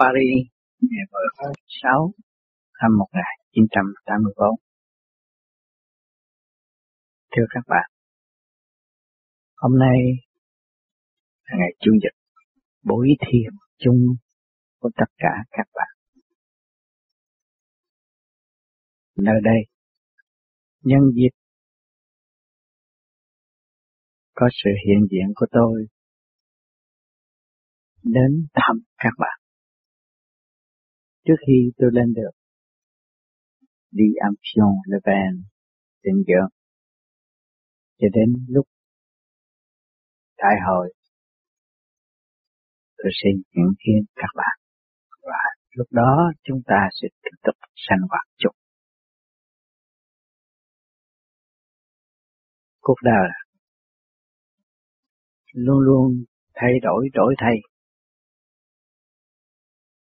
[0.00, 0.46] Paris
[0.80, 2.12] ngày 16
[2.82, 4.48] năm 1984.
[7.36, 7.90] Thưa các bạn,
[9.56, 9.98] hôm nay
[11.44, 12.12] là ngày Chủ nhật
[12.82, 14.16] buổi thiền chung
[14.78, 15.96] của tất cả các bạn.
[19.16, 19.60] Nơi đây,
[20.80, 21.30] nhân dịp
[24.34, 25.86] có sự hiện diện của tôi
[28.02, 29.39] đến thăm các bạn.
[31.24, 32.30] Trước khi tôi lên được,
[33.90, 35.42] đi ăn Pion Le Pen
[36.02, 36.50] tình dưỡng
[37.98, 38.66] cho đến lúc
[40.36, 40.94] đại hội
[42.96, 44.58] tôi xin nhận kiến các bạn
[45.22, 48.54] và lúc đó chúng ta sẽ tiếp tục sanh hoạt chung.
[52.80, 53.28] Cuộc đời
[55.52, 56.24] luôn luôn
[56.54, 57.54] thay đổi đổi thay.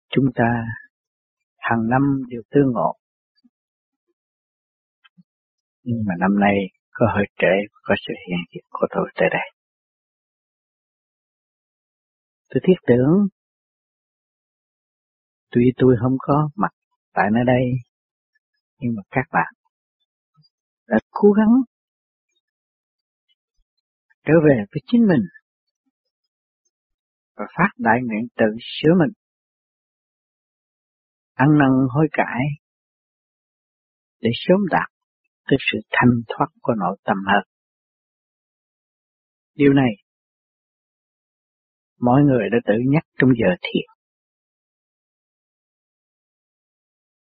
[0.08, 0.64] Chúng ta
[1.69, 2.97] hàng năm đều tương ngộ.
[5.83, 6.55] Nhưng mà năm nay
[6.91, 9.48] có hơi trễ, có sự hiện diện của tôi tới đây.
[12.48, 13.28] Tôi thiết tưởng,
[15.50, 16.70] tuy tôi không có mặt
[17.12, 17.64] tại nơi đây,
[18.80, 19.53] nhưng mà các bạn
[20.88, 21.53] đã cố gắng
[24.25, 25.25] trở về với chính mình
[27.36, 29.17] và phát đại nguyện tự sửa mình
[31.44, 32.41] ăn năn hối cải
[34.20, 34.91] để sớm đạt
[35.48, 37.44] tới sự thanh thoát của nội tâm hơn.
[39.55, 39.92] Điều này
[42.00, 43.89] mọi người đã tự nhắc trong giờ thiền.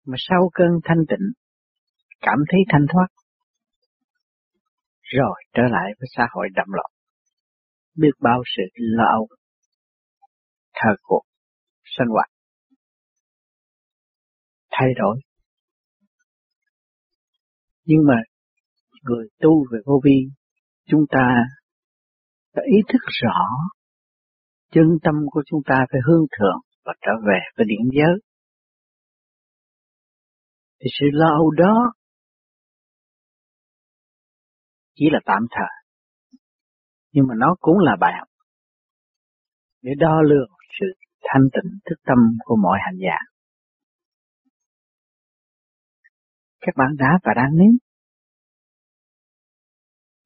[0.06, 1.28] Mà sau cơn thanh tịnh,
[2.22, 3.08] cảm thấy thanh thoát,
[5.02, 6.92] rồi trở lại với xã hội đậm loạn.
[7.96, 9.28] Biết bao sự lo âu,
[10.74, 11.22] thờ cuộc,
[11.98, 12.37] sinh hoạt
[14.80, 15.20] thay đổi.
[17.86, 18.16] Nhưng mà
[19.04, 20.18] người tu về vô vi,
[20.86, 21.28] chúng ta
[22.54, 23.40] phải ý thức rõ
[24.72, 28.16] chân tâm của chúng ta phải hướng thượng và trở về với điểm giới.
[30.80, 31.94] Thì sự lo âu đó
[34.96, 36.00] chỉ là tạm thời.
[37.12, 38.28] Nhưng mà nó cũng là bài học
[39.82, 40.50] để đo lường
[40.80, 40.86] sự
[41.22, 43.37] thanh tịnh thức tâm của mọi hành giả.
[46.68, 47.78] Các bạn đã và đang nếm.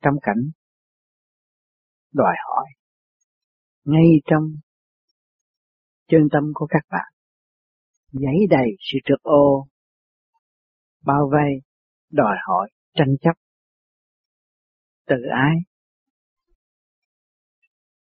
[0.02, 0.42] Trong cảnh
[2.14, 2.66] đòi hỏi,
[3.86, 4.44] ngay trong
[6.08, 7.14] chân tâm của các bạn,
[8.12, 9.68] giấy đầy sự trượt ô,
[11.06, 11.52] bao vây,
[12.12, 13.34] đòi hỏi, tranh chấp,
[15.08, 15.56] tự ái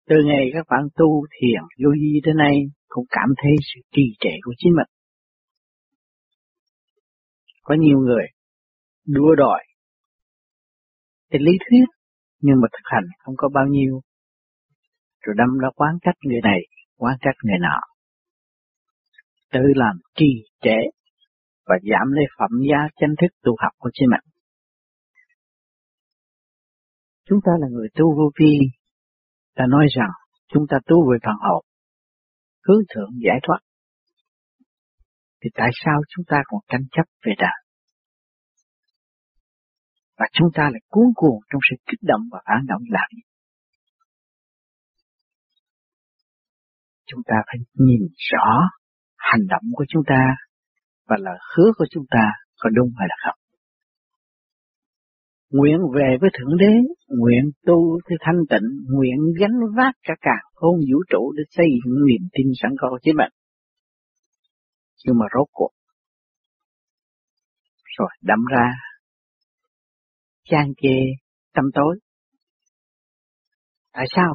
[0.09, 2.57] từ ngày các bạn tu thiền vô vi đến nay,
[2.89, 4.92] cũng cảm thấy sự trì trệ của chính mình
[7.63, 8.27] có nhiều người
[9.07, 9.65] đua đòi
[11.33, 11.87] cái lý thuyết,
[12.41, 14.01] nhưng mà thực hành không có bao nhiêu.
[15.21, 16.61] Rồi đâm ra quán trách người này,
[16.97, 17.81] quán trách người nọ.
[19.53, 20.31] Tự làm trì
[20.61, 20.79] trễ
[21.67, 24.33] và giảm lấy phẩm giá chánh thức tu học của chính mình.
[27.29, 28.59] Chúng ta là người tu vô vi.
[29.55, 30.11] Ta nói rằng,
[30.49, 31.65] chúng ta tu về phần hồn
[32.67, 33.59] hướng thượng giải thoát
[35.45, 37.59] thì tại sao chúng ta còn tranh chấp về đời?
[40.19, 43.23] Và chúng ta lại cuốn cuồng trong sự kích động và phản động làm gì?
[47.07, 48.01] Chúng ta phải nhìn
[48.31, 48.49] rõ
[49.17, 50.23] hành động của chúng ta
[51.09, 52.25] và lời hứa của chúng ta
[52.61, 53.39] có đúng hay là không.
[55.51, 56.75] Nguyện về với Thượng Đế,
[57.09, 61.67] nguyện tu theo thanh tịnh, nguyện gánh vác cả cả hôn vũ trụ để xây
[61.85, 63.33] dựng niềm tin sẵn có của chính mình
[65.05, 65.71] nhưng mà rốt cuộc.
[67.99, 68.71] Rồi, đâm ra.
[70.45, 70.97] Chan chê
[71.55, 71.99] tâm tối.
[73.93, 74.35] Tại sao?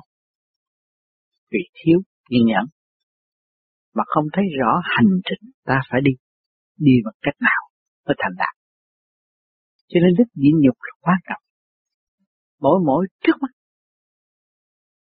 [1.51, 2.66] Vì thiếu kiên nhẫn.
[3.93, 6.11] Mà không thấy rõ hành trình ta phải đi.
[6.78, 7.61] Đi bằng cách nào
[8.05, 8.55] mới thành đạt.
[9.87, 11.43] Cho nên đức nhịn nhục là quan trọng.
[12.59, 13.52] Mỗi mỗi trước mắt.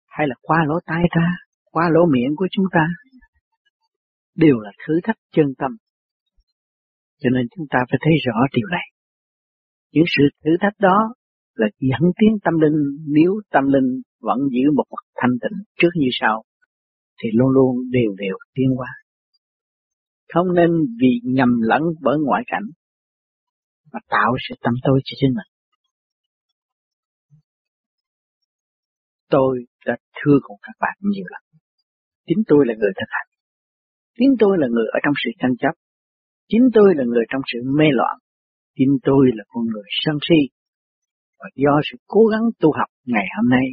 [0.06, 2.86] Hay là qua lỗ tai ta, qua lỗ miệng của chúng ta
[4.34, 5.70] đều là thử thách chân tâm.
[7.20, 8.86] Cho nên chúng ta phải thấy rõ điều này.
[9.92, 10.98] Những sự thử thách đó
[11.54, 15.88] là dẫn tiến tâm linh nếu tâm linh vẫn giữ một mặt thanh tịnh trước
[15.94, 16.42] như sau,
[17.22, 18.88] thì luôn luôn đều đều tiến qua.
[20.34, 20.70] Không nên
[21.00, 22.66] vì nhầm lẫn bởi ngoại cảnh
[23.92, 25.50] mà tạo sự tâm tôi cho chính mình.
[29.30, 31.42] Tôi đã thưa cùng các bạn nhiều lần.
[32.26, 33.33] Chính tôi là người thực hành
[34.18, 35.74] Chính tôi là người ở trong sự tranh chấp.
[36.48, 38.16] Chính tôi là người trong sự mê loạn.
[38.76, 40.40] Chính tôi là con người sân si.
[41.38, 43.66] Và do sự cố gắng tu học ngày hôm nay,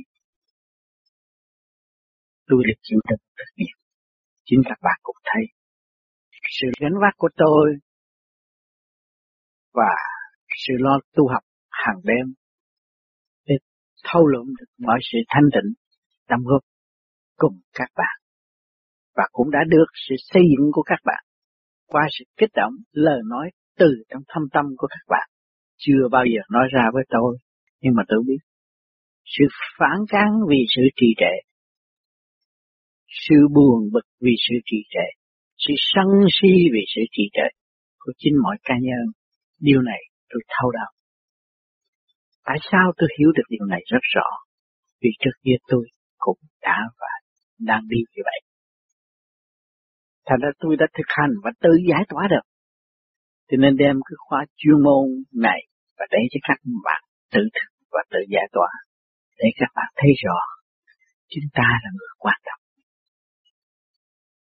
[2.47, 3.77] tôi được chịu đựng thực nhiều.
[4.45, 5.43] Chính các bạn cũng thấy
[6.59, 7.75] sự gánh vác của tôi
[9.73, 9.91] và
[10.65, 12.33] sự lo tu học hàng đêm
[13.45, 13.55] để
[14.03, 15.73] thâu lượm được mọi sự thanh tịnh
[16.27, 16.61] tâm góp
[17.35, 18.20] cùng các bạn
[19.15, 21.23] và cũng đã được sự xây dựng của các bạn.
[21.87, 25.29] Qua sự kích động, lời nói từ trong thâm tâm của các bạn,
[25.77, 27.37] chưa bao giờ nói ra với tôi,
[27.81, 28.37] nhưng mà tôi biết.
[29.25, 29.45] Sự
[29.77, 31.33] phản kháng vì sự trì trệ,
[33.27, 35.07] sự buồn bực vì sự trì trệ,
[35.57, 36.07] sự sân
[36.41, 37.47] si vì sự trì trệ
[37.99, 39.05] của chính mọi cá nhân,
[39.59, 40.91] điều này tôi thâu đáo.
[42.45, 44.27] Tại sao tôi hiểu được điều này rất rõ?
[45.01, 45.85] Vì trước kia tôi
[46.17, 47.13] cũng đã và
[47.59, 48.50] đang đi như vậy.
[50.27, 52.45] Thành ra tôi đã thực hành và tự giải tỏa được.
[53.49, 55.05] Cho nên đem cái khóa chuyên môn
[55.47, 55.61] này
[55.97, 57.01] và để cho các bạn
[57.31, 58.71] tự thực và tự giải tỏa,
[59.37, 60.37] để các bạn thấy rõ
[61.33, 62.61] chúng ta là người quan trọng.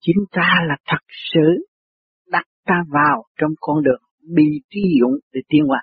[0.06, 1.46] Chúng ta là thật sự
[2.26, 4.02] đặt ta vào trong con đường
[4.36, 5.82] bị trí dụng để tiến hóa.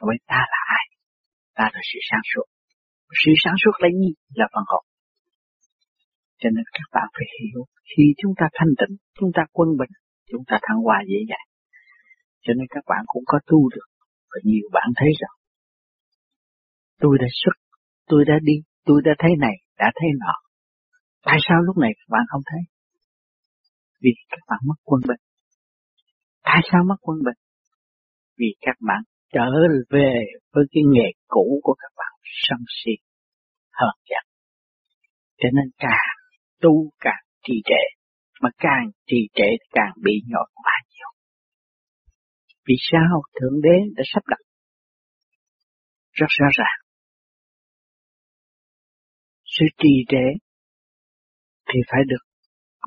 [0.00, 0.86] Vậy ta là ai?
[1.54, 2.46] Ta là sự sáng suốt.
[3.24, 4.10] Sự sáng suốt là gì?
[4.34, 4.84] Là phần hồn.
[6.40, 9.92] Cho nên các bạn phải hiểu, khi chúng ta thanh tịnh, chúng ta quân bình,
[10.30, 11.48] chúng ta thăng hoa dễ dàng.
[12.44, 13.88] Cho nên các bạn cũng có tu được.
[14.30, 15.36] Và nhiều bạn thấy rằng,
[17.02, 17.56] tôi đã xuất,
[18.06, 20.34] tôi đã đi, tôi đã thấy này, đã thấy nọ.
[21.22, 22.60] Tại sao lúc này các bạn không thấy?
[24.02, 25.22] Vì các bạn mất quân bình.
[26.42, 27.38] Tại sao mất quân bình?
[28.38, 29.02] Vì các bạn
[29.32, 29.50] trở
[29.90, 30.12] về
[30.52, 32.12] với cái nghề cũ của các bạn
[32.48, 32.92] sân si,
[33.72, 34.24] hờn giận.
[35.38, 36.17] Cho nên càng
[36.60, 37.82] tu càng trì trệ,
[38.40, 41.08] mà càng trì trệ càng bị nhọt quá nhiều.
[42.66, 44.40] Vì sao Thượng Đế đã sắp đặt
[46.12, 46.78] rất rõ ràng.
[49.44, 50.26] Sự trì trệ
[51.68, 52.24] thì phải được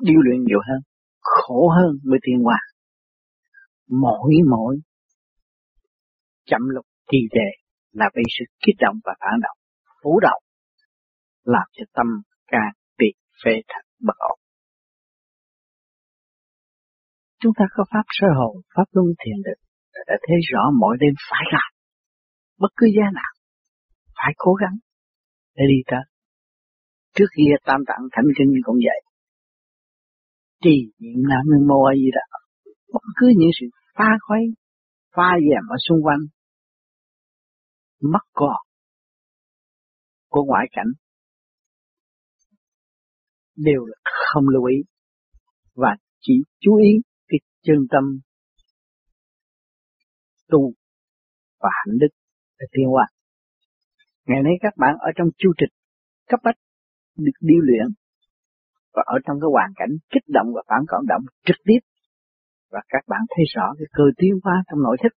[0.04, 0.80] điêu luyện nhiều hơn,
[1.20, 2.58] khổ hơn mới tiên hòa.
[3.88, 4.76] Mỗi mỗi
[6.46, 7.48] chậm lục trì trệ
[7.92, 9.58] là vì sự kích động và phản động,
[10.02, 10.42] phủ động,
[11.44, 12.06] làm cho tâm
[12.46, 12.72] càng
[13.44, 14.38] phê thật bất ổn.
[17.40, 19.60] Chúng ta có pháp sơ hồn, pháp luân thiền định,
[20.08, 21.70] đã thấy rõ mỗi đêm phải làm,
[22.58, 23.32] bất cứ giá nào,
[24.14, 24.76] phải cố gắng
[25.56, 26.04] để đi tới.
[27.14, 29.00] Trước kia tam tạng thánh kinh cũng vậy.
[30.62, 32.26] Trì niệm nam mô a di đà,
[32.92, 34.44] bất cứ những sự phá khuấy,
[35.16, 36.20] pha dèm ở xung quanh,
[38.00, 38.56] mất còn
[40.28, 40.86] của ngoại cảnh
[43.56, 43.96] đều là
[44.32, 44.76] không lưu ý.
[45.74, 46.90] Và chỉ chú ý
[47.28, 48.04] cái chân tâm
[50.48, 50.72] tu
[51.60, 52.12] và hạnh đức
[52.58, 53.06] để tiến hóa.
[54.26, 55.74] Ngày nay các bạn ở trong chu trình,
[56.28, 56.58] cấp bách
[57.16, 57.86] được điêu luyện
[58.94, 61.80] và ở trong cái hoàn cảnh kích động và phản cảm động trực tiếp.
[62.70, 65.12] Và các bạn thấy rõ cái cơ tiến hóa trong nội thức.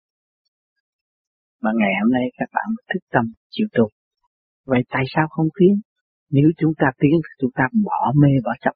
[1.62, 3.84] Mà ngày hôm nay các bạn thức tâm chịu tu.
[4.66, 5.74] Vậy tại sao không tiến
[6.36, 8.74] nếu chúng ta tiến thì chúng ta bỏ mê bỏ chấp.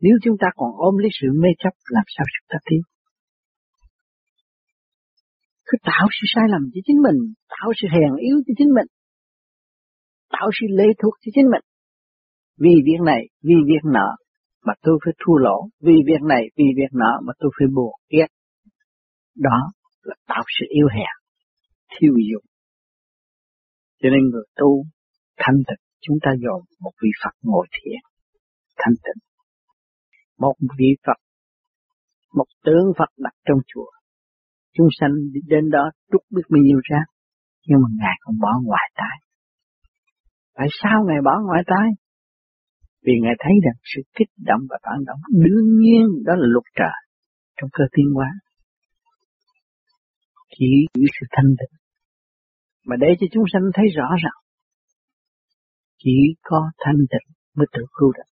[0.00, 2.80] Nếu chúng ta còn ôm lấy sự mê chấp làm sao chúng ta tiến?
[5.66, 7.18] Cứ tạo sự sai lầm cho chính mình,
[7.48, 8.88] tạo sự hèn yếu cho chính mình,
[10.30, 11.64] tạo sự lệ thuộc cho chính mình.
[12.62, 14.08] Vì việc này, vì việc nọ
[14.66, 17.94] mà tôi phải thua lỗ, vì việc này, vì việc nọ mà tôi phải buộc
[18.08, 18.28] ghét.
[19.34, 19.58] Đó
[20.02, 21.14] là tạo sự yêu hèn,
[21.92, 22.46] thiêu dụng.
[24.02, 24.84] Cho nên người tu
[25.42, 28.00] thanh tịnh chúng ta dồn một vị Phật ngồi thiền
[28.80, 29.20] thanh tịnh
[30.38, 31.20] một vị Phật,
[32.34, 33.90] một tướng Phật đặt trong chùa.
[34.76, 35.10] Chúng sanh
[35.46, 36.98] đến đó trút biết bao nhiêu ra,
[37.66, 39.16] nhưng mà ngài không bỏ ngoài tai
[40.58, 41.88] tại sao ngài bỏ ngoài tai
[43.04, 46.66] vì ngài thấy rằng sự kích động và phản động đương nhiên đó là luật
[46.78, 46.98] trời
[47.56, 48.30] trong cơ tiên hóa.
[50.58, 51.74] Chỉ giữ sự thanh tịnh
[52.86, 54.38] mà để cho chúng sanh thấy rõ rằng
[55.98, 58.30] chỉ có thanh tịnh mới tự cứu được.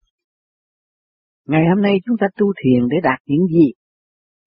[1.46, 3.68] Ngày hôm nay chúng ta tu thiền để đạt những gì?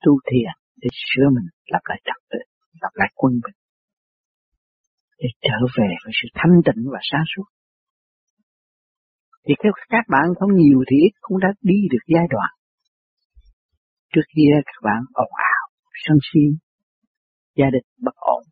[0.05, 2.39] Tu thiền để sửa mình, lập lại trật tự,
[2.81, 3.57] lập lại quân bình.
[5.19, 7.48] Để trở về với sự thanh tịnh và sáng suốt.
[9.48, 9.53] Thì
[9.89, 12.51] các bạn không nhiều thì ít cũng đã đi được giai đoạn.
[14.13, 15.65] Trước kia các bạn ồn ào,
[16.03, 16.43] sân si,
[17.57, 18.43] gia đình bất ổn.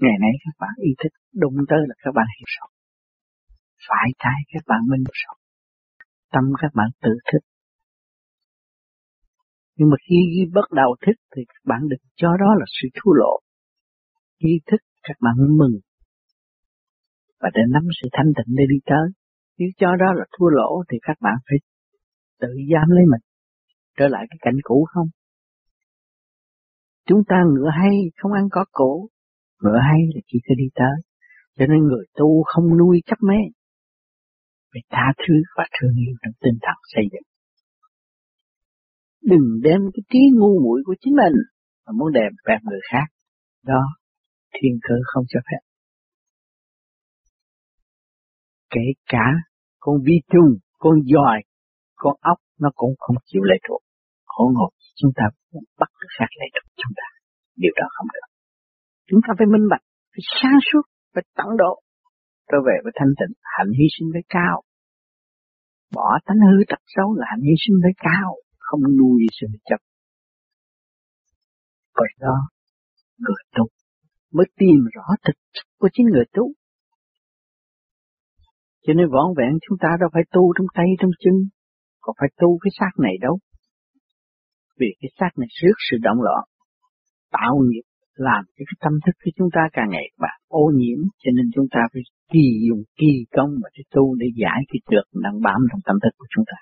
[0.00, 2.73] Ngày nay các bạn ý thức đúng tới là các bạn hiểu rõ
[3.88, 5.36] phải trái các bạn minh rồi
[6.32, 7.44] tâm các bạn tự thích
[9.76, 10.18] Nhưng mà khi
[10.54, 13.40] bắt đầu thích thì các bạn đừng cho đó là sự thua lộ.
[14.40, 15.76] Khi thích các bạn mừng
[17.40, 19.06] và để nắm sự thanh tịnh để đi tới.
[19.58, 21.58] Nếu cho đó là thua lỗ thì các bạn phải
[22.40, 23.24] tự giam lấy mình,
[23.98, 25.08] trở lại cái cảnh cũ không?
[27.06, 29.06] Chúng ta ngựa hay không ăn có cổ,
[29.62, 30.96] ngựa hay là chỉ có đi tới.
[31.56, 33.40] Cho nên người tu không nuôi chấp mê,
[34.74, 37.26] phải tha thứ và thương yêu trong tinh thần xây dựng.
[39.30, 41.36] Đừng đem cái trí ngu muội của chính mình
[41.84, 43.06] mà muốn đẹp bẹp người khác.
[43.70, 43.82] Đó,
[44.54, 45.62] thiên cơ không cho phép.
[48.70, 49.26] Kể cả
[49.80, 51.38] con vi trùng, con dòi,
[51.94, 53.82] con ốc nó cũng không chịu lệ thuộc.
[54.24, 54.68] Khổ ngộ
[55.00, 55.24] chúng ta
[55.78, 57.06] bắt người khác lệ thuộc chúng ta.
[57.56, 58.28] Điều đó không được.
[59.08, 61.83] Chúng ta phải minh bạch, phải sáng suốt, phải tận độ.
[62.50, 64.62] Trở về với thanh tịnh, hạnh hy sinh với cao.
[65.94, 69.80] Bỏ tánh hư tật xấu là hạnh hy sinh với cao, không nuôi sự chấp.
[71.96, 72.36] Bởi đó,
[73.18, 73.64] người tu
[74.32, 76.52] mới tìm rõ thực chất của chính người tu.
[78.86, 81.34] Cho nên võn vẹn chúng ta đâu phải tu trong tay trong chân,
[82.00, 83.38] còn phải tu cái xác này đâu.
[84.78, 86.44] Vì cái xác này rước sự động loạn,
[87.30, 90.98] tạo nghiệp, làm cho cái tâm thức của chúng ta càng ngày càng ô nhiễm,
[91.22, 92.02] cho nên chúng ta phải
[92.34, 95.96] kỳ dùng kỳ công mà để tu để giải cái trượt đang bám trong tâm
[96.02, 96.58] thức của chúng ta.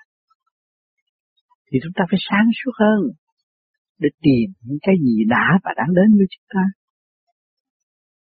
[1.67, 2.99] Thì chúng ta phải sáng suốt hơn,
[4.01, 6.63] để tìm những cái gì đã và đang đến với chúng ta.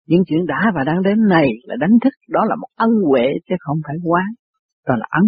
[0.10, 3.28] Những chuyện đã và đang đến này là đánh thức, đó là một ân huệ
[3.48, 4.24] chứ không phải quá,
[4.88, 5.26] đó là ân.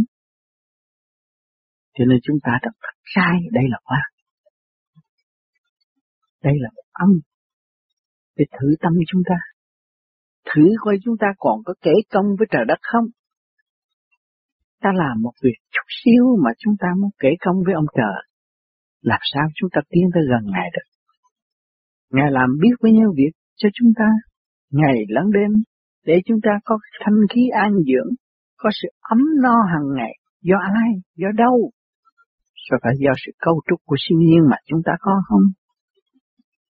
[1.96, 4.02] Cho nên chúng ta đã thật sai, đây là quá.
[6.44, 7.10] Đây là một ân
[8.38, 9.36] để thử tâm chúng ta.
[10.50, 13.06] Thử coi chúng ta còn có kể công với trời đất không?
[14.82, 18.24] Ta làm một việc chút xíu mà chúng ta muốn kể công với ông trời.
[19.02, 20.88] Làm sao chúng ta tiến tới gần Ngài được?
[22.12, 24.10] Ngài làm biết với nhau việc cho chúng ta
[24.72, 25.52] ngày lẫn đêm
[26.06, 28.12] để chúng ta có thanh khí an dưỡng,
[28.58, 30.14] có sự ấm no hàng ngày.
[30.42, 30.90] Do ai?
[31.16, 31.72] Do đâu?
[32.70, 35.46] Sao phải do sự cấu trúc của sinh nhiên mà chúng ta có không?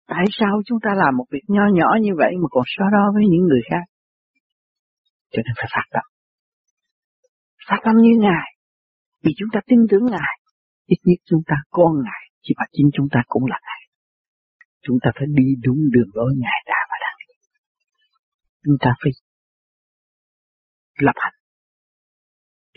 [0.07, 3.05] Tại sao chúng ta làm một việc nho nhỏ như vậy mà còn so đo
[3.13, 3.85] với những người khác?
[5.31, 6.05] Cho nên phải phát tâm.
[7.67, 8.49] Phát tâm như Ngài.
[9.23, 10.33] Vì chúng ta tin tưởng Ngài.
[10.85, 12.23] Ít nhất chúng ta con Ngài.
[12.41, 13.81] Chỉ mà chính chúng ta cũng là Ngài.
[14.81, 17.33] Chúng ta phải đi đúng đường lối Ngài đã và đang đi.
[18.63, 19.11] Chúng ta phải
[20.97, 21.33] lập hành.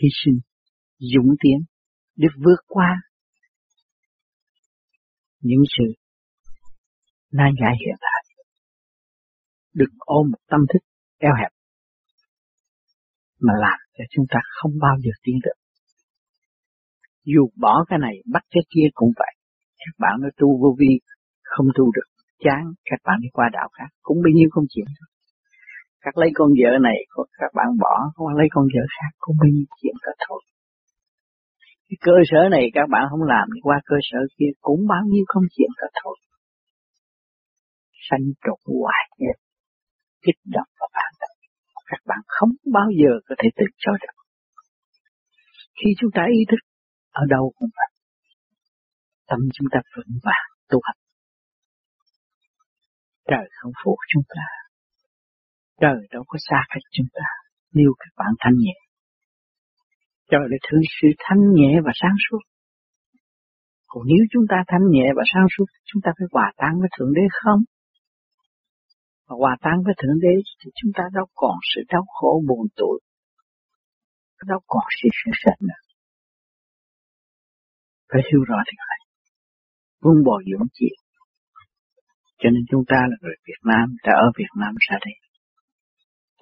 [0.01, 0.39] Hy sinh.
[0.97, 1.59] Dũng tiến.
[2.15, 2.95] Để vượt qua
[5.41, 5.98] những sự
[7.31, 8.21] nan giải hiện tại.
[9.73, 10.79] Đừng ôm một tâm thức
[11.17, 11.51] eo hẹp
[13.41, 15.59] mà làm cho chúng ta không bao giờ tiến được.
[17.25, 19.33] Dù bỏ cái này, bắt cái kia cũng vậy.
[19.79, 20.99] Các bạn nói tu vô vi,
[21.43, 22.09] không tu được,
[22.39, 24.85] chán các bạn đi qua đạo khác, cũng bao nhiêu công chuyện
[26.01, 26.97] các lấy con vợ này,
[27.39, 30.41] các bạn bỏ qua lấy con vợ khác, cũng bao nhiêu chuyện cả thôi
[31.89, 35.03] cái cơ sở này các bạn không làm, đi qua cơ sở kia cũng bao
[35.11, 36.15] nhiêu công chuyện cả thôi
[38.09, 39.37] sanh trục hoài nghiệp
[40.25, 41.37] kích động và phản động.
[41.91, 44.15] Các bạn không bao giờ có thể tự cho được.
[45.77, 46.61] Khi chúng ta ý thức
[47.11, 47.89] ở đâu cũng vậy
[49.29, 50.99] tâm chúng ta vững vàng, tu hành.
[53.29, 54.45] Trời không phụ chúng ta.
[55.81, 57.27] Trời đâu có xa cách chúng ta.
[57.73, 58.77] Nếu các bạn thanh nhẹ.
[60.31, 62.43] Trời là thứ sự thanh nhẹ và sáng suốt.
[63.87, 66.89] Còn nếu chúng ta thanh nhẹ và sáng suốt, chúng ta phải hòa tan với
[66.97, 67.59] thượng đế không?
[69.29, 72.67] Và hòa tan với Thượng Đế thì chúng ta đâu còn sự đau khổ buồn
[72.75, 72.99] tủi,
[74.47, 75.81] đâu còn sự sự sệt nữa.
[78.09, 79.01] Phải hiểu rõ điều này.
[80.03, 80.89] Vun bồi dưỡng chị.
[82.41, 85.15] Cho nên chúng ta là người Việt Nam, ta ở Việt Nam ra đây.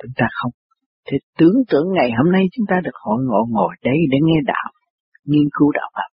[0.01, 0.51] Chúng ta không.
[1.07, 4.39] Thì tưởng tượng ngày hôm nay chúng ta được hội ngộ ngồi đây để nghe
[4.45, 4.69] đạo,
[5.23, 6.09] nghiên cứu đạo Phật.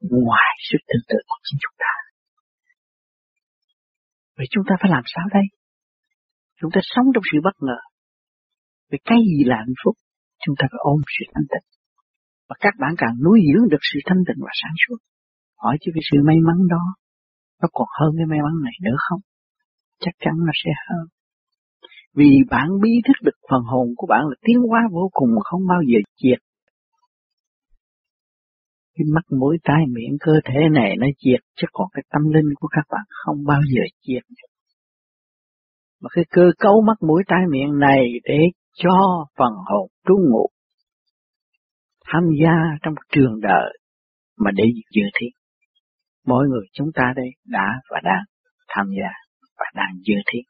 [0.00, 1.92] Ngoài sức tưởng tượng của chính chúng ta.
[4.38, 5.46] Vậy chúng ta phải làm sao đây?
[6.60, 7.80] Chúng ta sống trong sự bất ngờ.
[8.90, 9.94] Vậy cái gì là hạnh phúc?
[10.44, 11.66] Chúng ta phải ôm sự thanh tịnh.
[12.48, 14.98] Và các bạn càng nuôi dưỡng được sự thanh tịnh và sáng suốt.
[15.62, 16.84] Hỏi chứ cái sự may mắn đó,
[17.60, 19.20] nó còn hơn cái may mắn này nữa không?
[20.04, 21.04] Chắc chắn nó sẽ hơn.
[22.18, 25.42] Vì bạn bí thức được phần hồn của bạn là tiến hóa vô cùng mà
[25.50, 26.40] không bao giờ diệt
[28.98, 32.54] cái mắt mũi tai miệng cơ thể này nó triệt, chứ còn cái tâm linh
[32.60, 34.22] của các bạn không bao giờ triệt.
[36.00, 38.38] Mà cái cơ cấu mắt mũi tai miệng này để
[38.74, 40.46] cho phần hồn trú ngụ
[42.06, 43.78] tham gia trong trường đời
[44.38, 45.30] mà để dự thiên.
[46.26, 48.24] Mỗi người chúng ta đây đã và đang
[48.68, 49.10] tham gia
[49.58, 50.42] và đang dự thiên.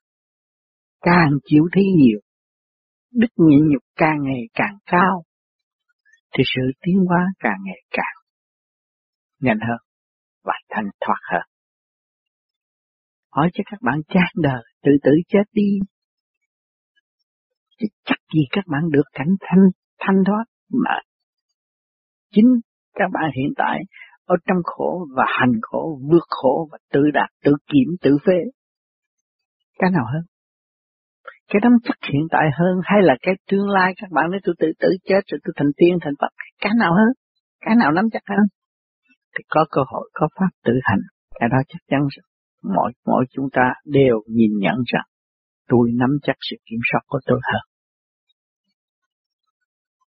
[1.00, 2.20] Càng chịu thí nhiều,
[3.12, 5.22] đức nhịn nhục càng ngày càng cao,
[6.36, 8.17] thì sự tiến hóa càng ngày càng
[9.40, 9.78] nhanh hơn
[10.45, 11.42] và thanh thoát hơn.
[13.30, 15.78] Hỏi cho các bạn chán đời, tự tử chết đi.
[17.78, 19.64] Chứ chắc gì các bạn được cảnh thanh,
[19.99, 20.45] thanh thoát
[20.85, 21.00] mà
[22.30, 22.61] chính
[22.95, 23.80] các bạn hiện tại
[24.25, 28.38] ở trong khổ và hành khổ, vượt khổ và tự đạt, tự kiểm, tự phê.
[29.78, 30.23] Cái nào hơn?
[31.49, 34.54] Cái nắm chắc hiện tại hơn hay là cái tương lai các bạn nói tôi
[34.59, 36.28] tự tử chết rồi tôi thành tiên thành Phật.
[36.61, 37.09] Cái nào hơn?
[37.61, 38.47] Cái nào nắm chắc hơn?
[39.38, 41.00] Thì có cơ hội, có pháp tự hành.
[41.40, 42.25] Cái đó chắc chắn rồi.
[42.75, 45.07] Mỗi, mỗi chúng ta đều nhìn nhận rằng
[45.68, 47.62] tôi nắm chắc sự kiểm soát của tôi hơn.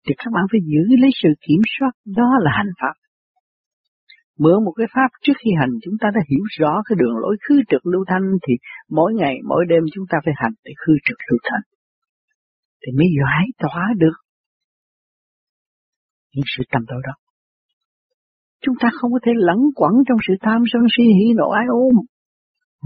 [0.07, 2.93] Thì các bạn phải giữ lấy sự kiểm soát, đó là hành pháp.
[4.39, 7.37] Mượn một cái pháp trước khi hành chúng ta đã hiểu rõ cái đường lối
[7.43, 8.53] khứ trực lưu thanh thì
[8.89, 11.63] mỗi ngày mỗi đêm chúng ta phải hành để khứ trực lưu thanh.
[12.81, 14.17] Thì mới giải tỏa được
[16.33, 17.24] những sự tâm tối đó.
[18.65, 21.65] Chúng ta không có thể lẫn quẩn trong sự tham sân si hỉ nộ ái
[21.69, 21.95] ôm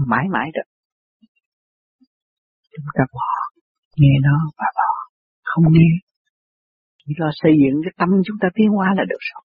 [0.06, 0.68] mãi mãi được.
[2.76, 3.30] Chúng ta bỏ,
[3.96, 4.90] nghe nó và bỏ,
[5.42, 5.90] không nghe.
[6.98, 9.42] Chỉ lo xây dựng cái tâm chúng ta tiến hóa là được rồi.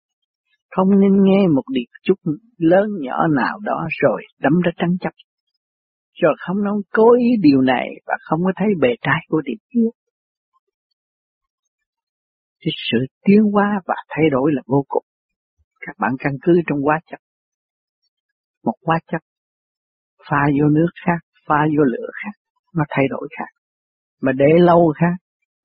[0.70, 2.14] Không nên nghe một điệp chút
[2.58, 5.14] lớn nhỏ nào đó rồi đấm ra tranh chấp.
[6.22, 9.58] Rồi không nói cố ý điều này và không có thấy bề trái của điệp
[9.72, 9.90] kia.
[12.64, 15.04] Thì sự tiến hóa và thay đổi là vô cùng.
[15.80, 17.20] Các bạn căn cứ trong hóa chất.
[18.64, 19.22] Một hóa chất
[20.30, 22.34] pha vô nước khác, pha vô lửa khác,
[22.74, 23.60] nó thay đổi khác.
[24.20, 25.16] Mà để lâu khác,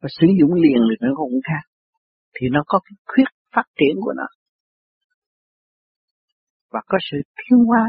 [0.02, 1.70] và sử dụng liền được nó cũng khác.
[2.34, 4.28] Thì nó có cái khuyết phát triển của nó.
[6.72, 7.88] Và có sự thiếu hóa.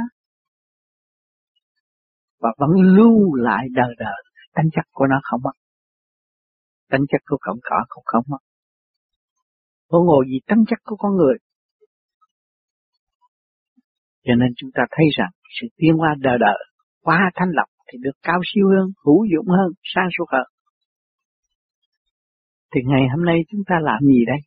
[2.40, 4.22] Và vẫn lưu lại đời đời.
[4.54, 5.52] tính chất của nó không mất.
[6.90, 8.38] tính chất của cọng cỏ cũng không mất.
[9.90, 11.36] Vô ngồi gì tính chất của con người.
[14.26, 16.58] Cho nên chúng ta thấy rằng sự tiến hóa đời đời
[17.00, 20.46] qua thanh lọc thì được cao siêu hơn, hữu dụng hơn, sang suốt hơn.
[22.74, 24.40] Thì ngày hôm nay chúng ta làm gì đây?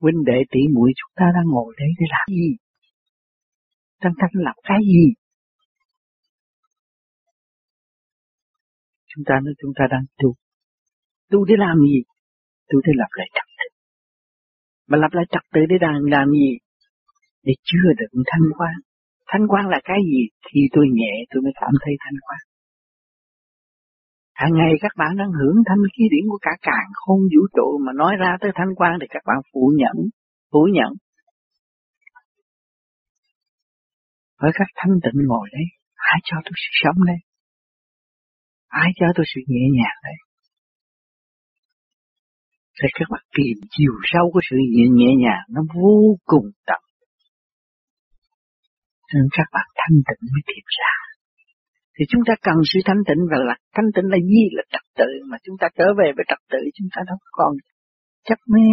[0.00, 2.50] Huynh đệ tỷ muội chúng ta đang ngồi đây để làm gì?
[4.02, 5.06] Đang thanh lọc cái gì?
[9.06, 10.34] Chúng ta nói chúng ta đang tu.
[11.30, 12.02] Tu để làm gì?
[12.68, 13.68] Tu để lập lại trật tự.
[14.86, 16.58] Mà lập lại trật tự để làm, làm gì?
[17.46, 18.74] Để chưa được thanh quan
[19.30, 20.20] Thanh quan là cái gì?
[20.46, 22.40] Khi tôi nhẹ tôi mới cảm thấy thanh quan.
[24.40, 27.68] Hàng ngày các bạn đang hưởng thanh khí điển của cả càng không vũ trụ
[27.84, 29.96] mà nói ra tới thanh quan thì các bạn phủ nhận,
[30.52, 30.92] phủ nhận.
[34.40, 37.20] Với các thanh tịnh ngồi đấy, ai cho tôi sự sống đây?
[38.68, 40.18] Ai cho tôi sự nhẹ nhàng đây?
[42.82, 46.82] Thì các bạn tìm chiều sâu của sự nhẹ, nhẹ nhàng nó vô cùng tận
[49.14, 50.94] nên các bạn thanh tịnh mới tìm ra.
[51.94, 54.42] Thì chúng ta cần sự thanh tịnh và là thanh tịnh là gì?
[54.56, 57.52] Là trật tự mà chúng ta trở về với trật tự, chúng ta đâu còn
[58.28, 58.68] chấp mê.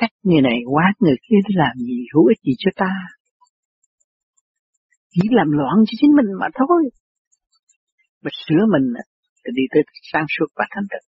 [0.00, 2.92] Cách người này quá, người kia để làm gì, hữu ích gì cho ta.
[5.12, 6.82] Chỉ làm loạn cho chính mình mà thôi.
[8.22, 8.86] Mà sửa mình
[9.42, 11.06] thì đi tới sang suốt và thanh tịnh.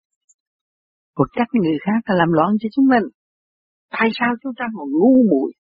[1.16, 3.06] Còn trách người khác là làm loạn cho chúng mình.
[3.90, 5.52] Tại sao chúng ta còn ngu muội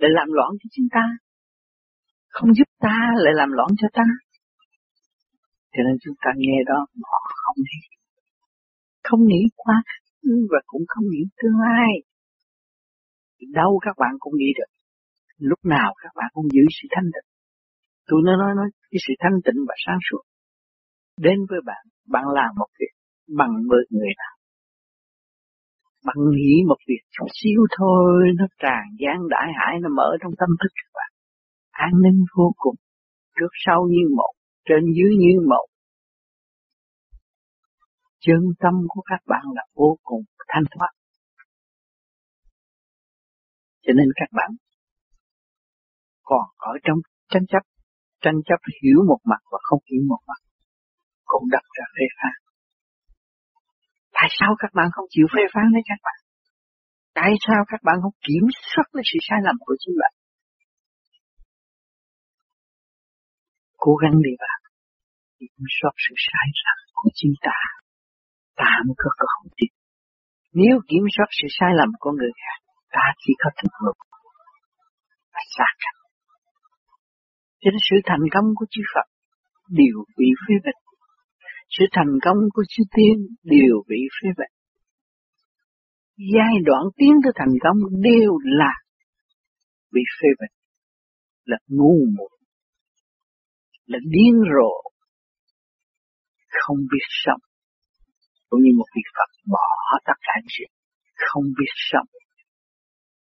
[0.00, 1.04] để làm loạn cho chúng ta?
[2.36, 4.06] Không giúp ta lại làm loạn cho ta.
[5.72, 7.80] Cho nên chúng ta nghe đó họ không nghĩ.
[9.08, 9.76] Không nghĩ quá
[10.50, 11.90] và cũng không nghĩ tương lai.
[13.52, 14.70] Đâu các bạn cũng nghĩ được.
[15.38, 17.28] Lúc nào các bạn cũng giữ sự thanh tịnh.
[18.06, 20.22] Tôi nói nói, nói cái sự thanh tịnh và sáng suốt.
[21.20, 22.94] Đến với bạn, bạn làm một việc
[23.38, 24.34] bằng với người nào.
[26.06, 30.32] Bạn nghĩ một việc chút xíu thôi, nó tràn gian đại hải, nó mở trong
[30.38, 31.13] tâm thức các bạn
[31.74, 32.74] an ninh vô cùng,
[33.36, 34.32] trước sau như một,
[34.64, 35.66] trên dưới như một.
[38.20, 40.92] Chân tâm của các bạn là vô cùng thanh thoát.
[43.82, 44.50] Cho nên các bạn
[46.22, 47.64] còn ở trong tranh chấp,
[48.22, 50.40] tranh chấp hiểu một mặt và không hiểu một mặt,
[51.24, 52.36] cũng đặt ra phê phán.
[54.12, 56.18] Tại sao các bạn không chịu phê phán đấy các bạn?
[57.14, 60.12] Tại sao các bạn không kiểm soát lấy sự sai lầm của chính bạn?
[63.84, 64.58] Cố gắng đi vào
[65.38, 67.58] kiểm soát sự sai lầm của chính ta
[68.60, 69.72] ta mới có cơ hội tiếp
[70.60, 72.58] nếu kiểm soát sự sai lầm của người khác
[72.94, 73.98] ta chỉ có thực lực
[75.34, 75.98] và xa cách.
[77.60, 79.08] Cho nên sự thành công của chư Phật
[79.80, 80.80] đều bị phê bình.
[81.74, 84.54] Sự thành công của chư Tiên đều bị phê bình.
[86.34, 88.72] Giai đoạn tiến tới thành công đều là
[89.92, 90.54] bị phê bình,
[91.44, 92.33] là ngu muội,
[93.86, 94.72] là điên rồ,
[96.62, 97.42] không biết sống.
[98.48, 99.68] Cũng như một vị Phật bỏ
[100.08, 100.70] tất cả chuyện,
[101.28, 102.08] không biết sống.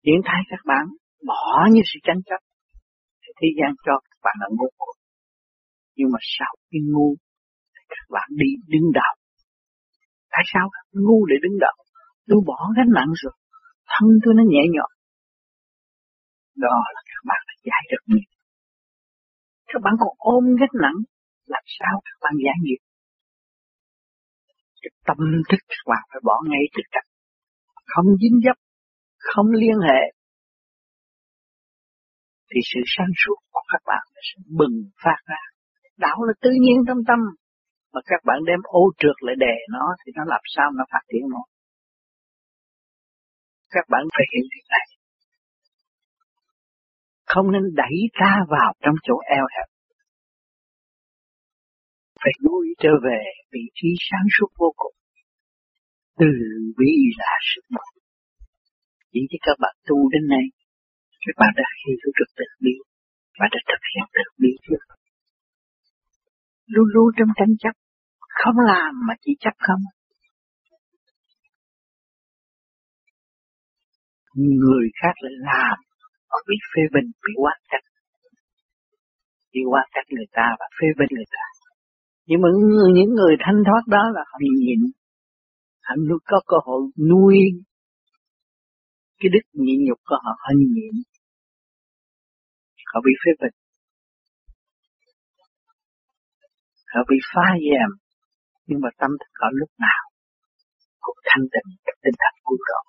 [0.06, 0.86] Hiện thái các bạn
[1.30, 2.42] bỏ như sự tranh chấp,
[3.22, 4.70] thì thế gian cho các bạn là ngu.
[5.96, 7.10] Nhưng mà sau khi ngu,
[7.74, 9.14] thì các bạn đi đứng đầu.
[10.34, 10.66] Tại sao
[11.06, 11.78] ngu để đứng đầu?
[12.28, 13.36] Tôi bỏ gánh nặng rồi,
[13.92, 14.92] thân tôi nó nhẹ nhõm.
[16.66, 18.28] Đó là các bạn đã giải được mình
[19.74, 21.00] các bạn còn ôm gánh nặng,
[21.54, 22.82] làm sao các bạn giải nghiệp?
[24.82, 25.18] Cái tâm
[25.50, 27.02] thức các bạn phải bỏ ngay tất cả,
[27.92, 28.58] Không dính dấp,
[29.18, 30.02] không liên hệ.
[32.50, 35.42] Thì sự sáng suốt của các bạn sẽ bừng phát ra.
[35.98, 37.20] Đạo là tự nhiên trong tâm.
[37.94, 41.04] Mà các bạn đem ô trượt lại đè nó thì nó làm sao nó phát
[41.10, 41.48] triển nổi.
[43.70, 44.86] Các bạn phải hiểu điều này.
[47.34, 49.68] Không nên đẩy ta vào trong chỗ eo hẹp.
[52.22, 54.96] Phải nuôi trở về vị trí sáng suốt vô cùng.
[56.20, 56.32] Từ
[56.78, 57.94] bi là sức mạnh.
[59.12, 60.46] Chỉ cho các bạn tu đến nay,
[61.26, 62.76] các bạn đã hiểu được tự bi
[63.40, 64.84] và đã thực hiện tự bi chưa?
[66.66, 67.76] Luôn luôn trong tranh chấp,
[68.20, 69.84] không làm mà chỉ chấp không.
[74.36, 75.91] người khác lại làm
[76.32, 77.86] họ bị phê bình bị quan trách
[79.54, 81.46] bị quan trách người ta và phê bình người ta.
[82.28, 82.50] Nhưng mà
[82.98, 84.82] những người thanh thoát đó là họ nhịn.
[85.86, 87.38] Họ nuôi có cơ hội nuôi
[89.20, 90.96] cái đức nhịn nhục của họ họ nhịn.
[92.92, 93.56] Họ bị phê bình.
[96.94, 97.90] Họ bị phá dèm.
[98.68, 100.04] Nhưng mà tâm thức họ lúc nào
[101.00, 101.70] cũng thanh tịnh
[102.04, 102.82] tinh thần vui độ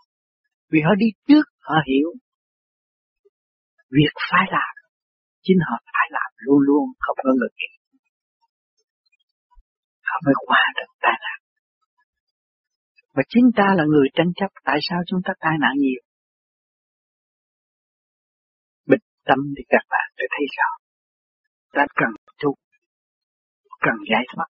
[0.72, 2.08] vì họ đi trước, họ hiểu.
[3.96, 4.74] Việc phải làm,
[5.44, 7.72] chính họ phải làm luôn luôn, không có người khác.
[10.08, 11.38] Họ mới qua được tai nạn.
[13.14, 16.02] Và chính ta là người tranh chấp, tại sao chúng ta tai nạn nhiều?
[18.90, 20.70] Bình tâm thì các bạn sẽ thấy rõ.
[21.76, 22.50] Ta cần tu,
[23.84, 24.48] cần giải thoát.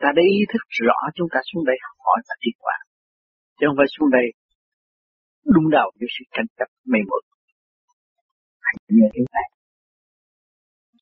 [0.00, 2.76] Ta đã ý thức rõ chúng ta xuống đây học hỏi và đi qua
[3.56, 4.26] chứ không phải xuống đây
[5.54, 7.22] đúng đầu với sự tranh chấp mê muội
[8.64, 9.48] hãy nhớ cái này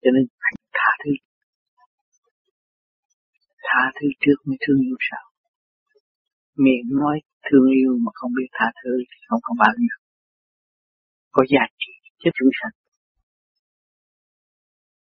[0.02, 1.12] cho nên hãy tha thứ.
[3.66, 5.26] Tha thứ trước mới thương yêu sau
[6.64, 9.96] miệng nói thương yêu mà không biết tha thứ thì không có bao nhiêu.
[11.30, 12.74] Có giá trị cho chúng sanh.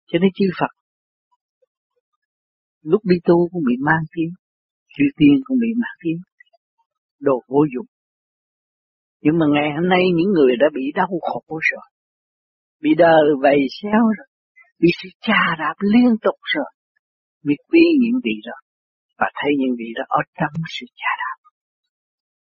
[0.08, 0.73] Cho nên chư Phật,
[2.82, 4.32] lúc đi tu cũng bị mang tiếng,
[4.97, 6.19] chư tiên cũng bị mang tiếng.
[7.19, 7.86] Đồ vô dụng.
[9.21, 11.88] Nhưng mà ngày hôm nay những người đã bị đau khổ rồi,
[12.82, 14.27] bị đời vầy xéo rồi,
[14.80, 16.71] bị sự cha đạp liên tục rồi,
[17.43, 18.62] biết quý những vị rồi,
[19.19, 21.38] và thấy những vị đó ở trong sự cha đạp.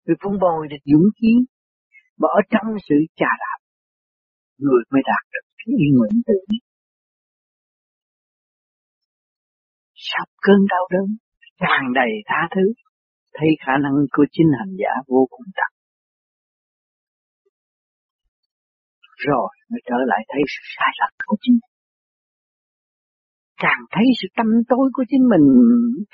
[0.05, 1.33] Vì phun bồi được dũng khí,
[2.19, 3.59] mà ở trong sự cha đạp,
[4.57, 6.63] người mới đạt được cái yên nguyện tự nhiên.
[9.95, 11.07] Sắp cơn đau đớn,
[11.59, 12.65] tràn đầy tha thứ,
[13.33, 15.76] thấy khả năng của chính hành giả vô cùng tận.
[19.25, 21.75] Rồi mới trở lại thấy sự sai lầm của chính mình.
[23.63, 25.45] Càng thấy sự tâm tối của chính mình,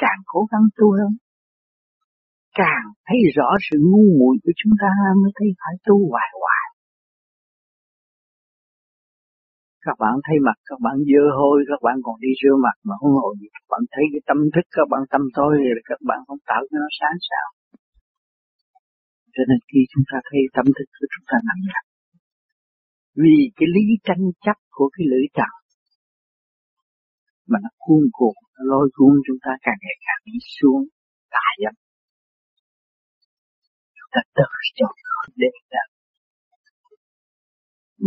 [0.04, 1.12] càng cố gắng tu hơn.
[2.62, 6.66] Càng thấy rõ sự ngu muội của chúng ta mới thấy phải tu hoài hoài.
[9.86, 12.94] Các bạn thấy mặt các bạn dơ hôi, các bạn còn đi rửa mặt mà
[13.00, 13.48] không ngồi gì.
[13.56, 16.62] Các bạn thấy cái tâm thức các bạn tâm tối thì các bạn không tạo
[16.70, 17.48] cho nó sáng sao.
[19.36, 21.86] Cho nên khi chúng ta thấy tâm thức của chúng ta nặng nhọc,
[23.21, 25.54] vì cái lý tranh chấp của cái lưỡi trần
[27.49, 30.82] mà nó cuồng cuồng, nó lôi cuốn chúng ta càng ngày càng đi xuống
[31.36, 31.76] đại dâm.
[33.97, 35.89] Chúng ta tự cho không để được.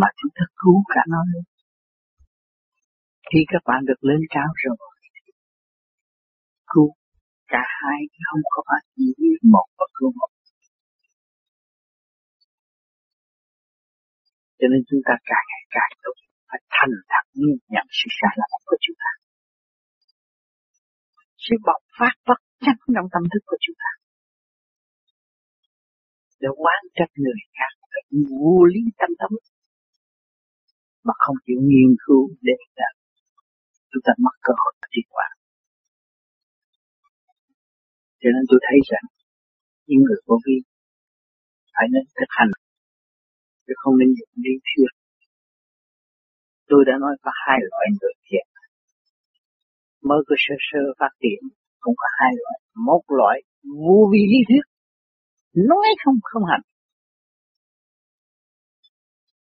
[0.01, 1.45] Mà chúng ta cứu cả nó luôn.
[3.29, 4.77] Khi các bạn được lên cao rồi,
[6.73, 6.91] cứu
[7.53, 9.07] cả hai không có phải chỉ
[9.53, 10.36] một và cứu một.
[14.59, 16.17] Cho nên chúng ta càng ngày càng tốt
[16.49, 19.11] phải thành thật nhìn nhận sự sai lầm của chúng ta.
[21.45, 23.91] Sự bộc phát bất chắc trong tâm thức của chúng ta.
[26.41, 27.73] để quan trách người khác
[28.31, 29.31] vô lý tâm tâm
[31.07, 32.95] mà không chịu nghiên cứu để đạt
[33.91, 35.29] chúng ta mất cơ hội tiến hóa
[38.21, 39.07] cho nên tôi thấy rằng,
[39.89, 40.57] những người có vi
[41.75, 42.53] phải nên thực hành
[43.67, 44.91] chứ không nên dùng lý thuyết
[46.69, 48.47] tôi đã nói có hai loại người thiện.
[50.09, 51.41] Mới có sơ sơ phát triển,
[51.81, 52.59] cũng có hai loại.
[52.89, 53.37] Một loại
[53.85, 54.65] vô vi lý thuyết.
[55.71, 56.65] Nói không không hành.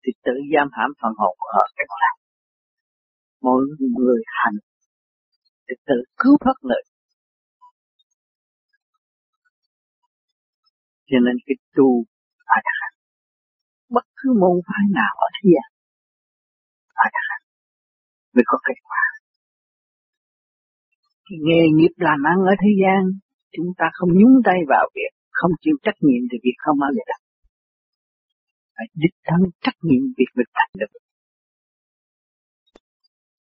[0.03, 2.19] Thì tự giam hãm phần hồn của họ trong lòng
[3.41, 3.63] mỗi
[3.99, 4.57] người hành
[5.69, 6.85] thì tự cứu thoát lợi.
[11.07, 12.05] Cho nên cái tu
[12.47, 12.96] phải hành
[13.95, 15.69] bất cứ môn phái nào ở thế gian
[16.97, 17.45] phải đạt hành
[18.35, 19.05] mới có kết quả.
[21.27, 23.03] Cái nghề nghiệp làm ăn ở thế gian,
[23.55, 26.91] chúng ta không nhúng tay vào việc không chịu trách nhiệm thì việc không bao
[26.97, 27.23] giờ được.
[28.75, 30.93] Phải đích thân trách nhiệm việc mình thành được.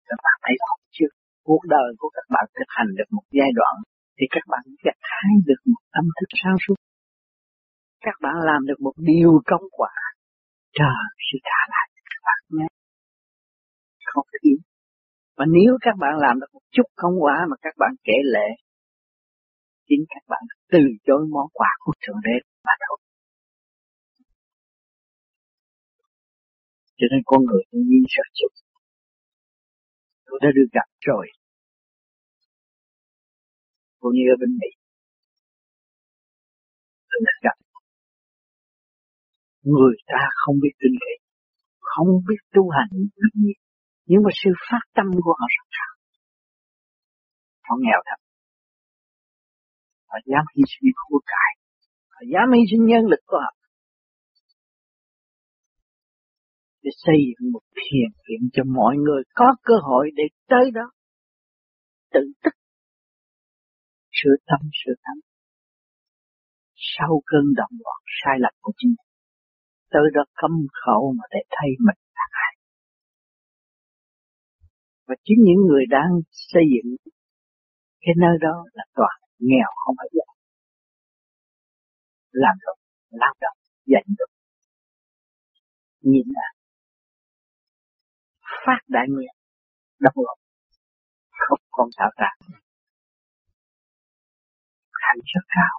[0.07, 0.79] Các bạn thấy không?
[0.95, 1.11] Chưa
[1.47, 3.75] cuộc đời của các bạn thực hành được một giai đoạn
[4.17, 6.79] thì các bạn gặt hái được một tâm thức sáng suốt.
[8.05, 9.95] Các bạn làm được một điều công quả
[10.79, 12.67] trời sẽ trả lại các bạn nhé.
[14.11, 14.59] Không có yên
[15.37, 18.49] và nếu các bạn làm được một chút không quá mà các bạn kể lệ
[19.87, 22.35] chính các bạn từ chối món quà của thượng đế
[22.67, 22.97] mà thôi
[26.97, 28.65] cho nên con người tự nhiên sợ chết
[30.25, 31.27] tôi đã được gặp rồi.
[33.99, 34.69] Cũng như ở bên Mỹ.
[37.09, 37.64] Tôi đã gặp
[39.73, 41.21] người ta không biết kinh nghiệm,
[41.79, 42.89] không biết tu hành
[44.09, 45.93] nhưng mà sự phát tâm của họ rất cao.
[47.67, 48.19] Họ nghèo thật.
[50.09, 51.51] Họ dám hy sinh của cải.
[52.13, 53.53] Họ dám hy sinh nhân lực của họ.
[56.83, 60.87] Để xây dựng một thiền viện cho mọi người có cơ hội để tới đó.
[62.13, 62.55] Tự tức.
[64.11, 65.17] Sửa tâm sửa tâm.
[66.75, 69.04] Sau cơn động loạn sai lầm của chính mình
[69.95, 72.53] tới đó cấm khẩu mà để thay mình là ai.
[75.07, 76.95] Và chính những người đang xây dựng
[78.01, 80.35] cái nơi đó là toàn nghèo, không phải giàu.
[82.31, 82.77] Làm được,
[83.09, 84.31] lao động dành được.
[86.01, 86.47] Nhìn là
[88.65, 89.35] phát đại nguyện
[89.99, 90.37] độc lập
[91.29, 92.31] không còn sao cả
[94.91, 95.75] hạnh rất cao,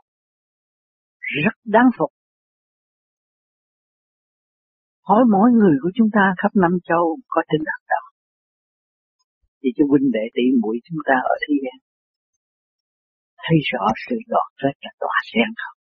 [1.45, 2.16] rất đáng phục
[5.09, 8.03] hỏi mỗi người của chúng ta khắp năm châu có tin đặt đó
[9.61, 11.79] thì cho huynh đệ tỷ muội chúng ta ở thế gian
[13.49, 15.79] thấy rõ sự đoàn kết là tỏa sen không?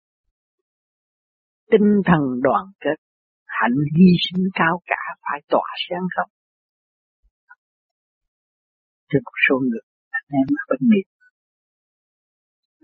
[1.72, 2.98] Tinh thần đoàn kết
[3.46, 6.30] hạnh hy sinh cao cả phải tỏa sáng không?
[9.08, 9.84] Trên một số người
[10.18, 11.06] anh em là bất nghiệp,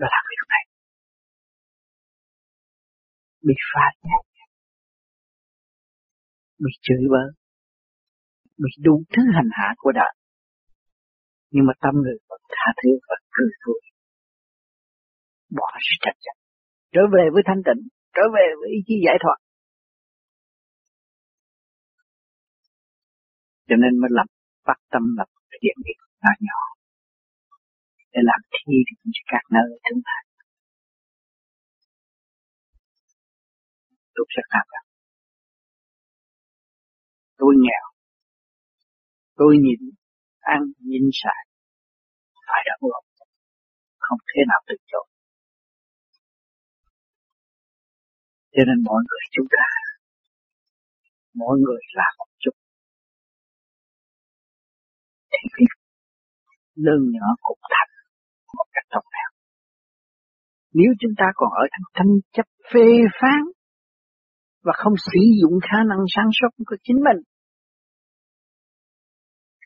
[0.00, 0.64] đó là việc này.
[3.46, 4.30] Bị phá nhé
[6.64, 7.29] bị chửi bới
[8.62, 10.12] bị đủ thứ hành hạ của đời
[11.51, 13.81] nhưng mà tâm người vẫn tha thứ và cười vui.
[15.57, 16.37] Bỏ sự trách nhiệm.
[16.94, 17.83] Trở về với thanh tịnh.
[18.16, 19.38] Trở về với ý chí giải thoát.
[23.68, 24.29] Cho nên mới lập
[24.66, 25.31] phát tâm lập
[25.62, 26.61] thiện việc nhỏ nhỏ.
[28.12, 28.75] Để làm thi
[29.14, 30.27] cho các nơi thương thành
[34.14, 34.89] tôi sẽ làm được
[37.40, 37.87] tôi nghèo.
[39.40, 39.81] Tôi nhịn
[40.55, 41.42] ăn, nhịn xài.
[42.46, 43.05] Phải đóng góp
[44.11, 45.07] không thể nào từ chối.
[48.55, 49.66] Cho nên mọi người chúng ta
[51.40, 52.55] mỗi người làm một chút.
[55.33, 55.74] Thì việc
[56.87, 57.92] đơn nhỏ cũng thành
[58.57, 59.31] một cách tổng đẹp.
[60.79, 62.87] Nếu chúng ta còn ở trong tranh chấp phê
[63.20, 63.40] phán
[64.64, 67.20] và không sử dụng khả năng sáng suốt của chính mình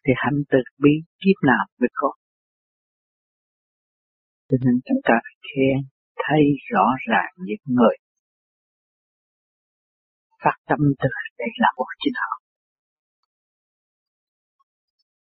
[0.06, 0.90] thì hạnh từ bi
[1.20, 2.12] kiếp nào mới có.
[4.48, 5.78] Cho nên chúng ta phải khen,
[6.22, 7.96] thấy rõ ràng những người
[10.44, 12.40] phát tâm từ để là một chính họ.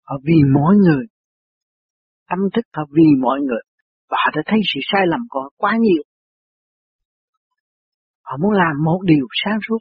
[0.03, 1.05] Họ vì mỗi người,
[2.29, 3.63] tâm thức họ vì mọi người,
[4.09, 6.03] và họ đã thấy sự sai lầm của họ quá nhiều.
[8.21, 9.77] Họ muốn làm một điều sáng suốt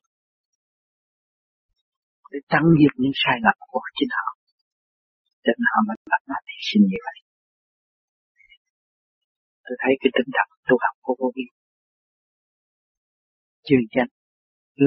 [2.31, 4.34] để tăng diệt những sai lầm của chính họ
[5.45, 7.19] cho nên họ mới bắt nó thì sinh như vậy
[9.65, 11.47] tôi thấy cái tinh thần tu học của vô vi
[13.67, 14.09] chưa chân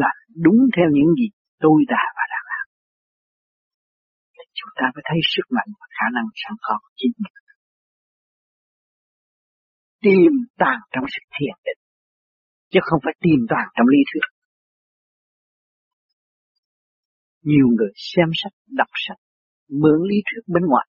[0.01, 0.11] là
[0.45, 1.27] đúng theo những gì
[1.63, 2.65] tôi đã và đang làm.
[4.33, 7.35] Thì chúng ta mới thấy sức mạnh và khả năng sẵn có của chính mình.
[10.05, 11.81] Tìm tàng trong sự thiền định,
[12.71, 14.27] chứ không phải tìm tàng trong lý thuyết.
[17.49, 19.19] Nhiều người xem sách, đọc sách,
[19.69, 20.87] mượn lý thuyết bên ngoài.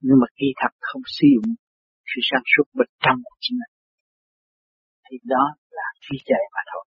[0.00, 1.54] Nhưng mà kỳ thật không sử dụng
[2.10, 3.74] sự sáng suốt bên trong của chính mình.
[5.06, 6.84] Thì đó là phi chạy mà thôi.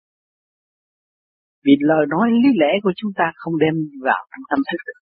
[1.64, 3.75] Vì lời nói lý lẽ của chúng ta không đem
[4.09, 5.01] vào trong tâm thức được.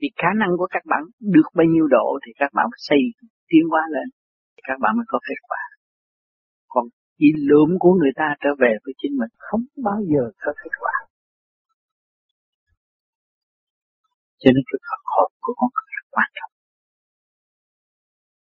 [0.00, 1.02] Vì khả năng của các bạn
[1.34, 2.98] được bao nhiêu độ thì các bạn xây
[3.48, 4.08] tiến hóa lên.
[4.54, 5.62] Thì các bạn mới có kết quả.
[6.68, 6.84] Còn
[7.18, 10.74] chỉ lượm của người ta trở về với chính mình không bao giờ có kết
[10.80, 10.96] quả.
[14.40, 16.52] Cho nên việc học hồn của con người là quan trọng.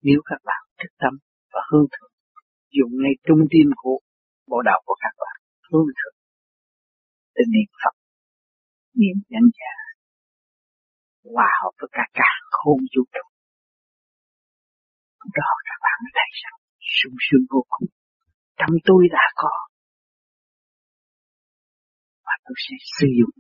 [0.06, 1.13] Nếu các bạn thức tâm
[1.54, 2.13] và hương thượng
[2.77, 3.97] dùng ngay trung tim của
[4.51, 5.38] bộ đầu của các bạn
[5.69, 6.17] hương thượng
[7.36, 7.95] từ niệm Phật,
[8.99, 9.75] niệm nhân giả,
[11.34, 13.25] hòa hợp với cả cả khôn vũ trụ.
[15.39, 16.58] Đó các bạn mới thấy rằng
[16.97, 17.89] sung sướng vô cùng.
[18.60, 19.56] Trong tôi đã có.
[22.25, 23.36] Và tôi sẽ sử dụng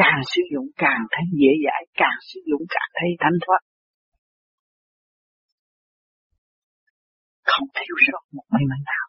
[0.00, 3.62] càng sử dụng càng thấy dễ dãi, càng sử dụng càng thấy thanh thoát.
[7.50, 9.06] Không thiếu sót một may mắn nào.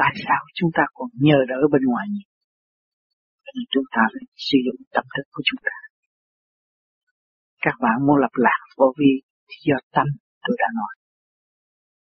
[0.00, 2.30] Tại sao chúng ta còn nhờ đỡ bên ngoài nhiều?
[3.54, 5.76] Nên chúng ta phải sử dụng tâm thức của chúng ta.
[7.64, 9.12] Các bạn muốn lập lạc vô vi
[9.48, 10.06] thì do tâm
[10.44, 10.92] tôi đã nói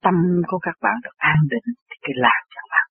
[0.05, 0.17] tâm
[0.49, 2.84] của các bạn được an định thì cái lạc các bạn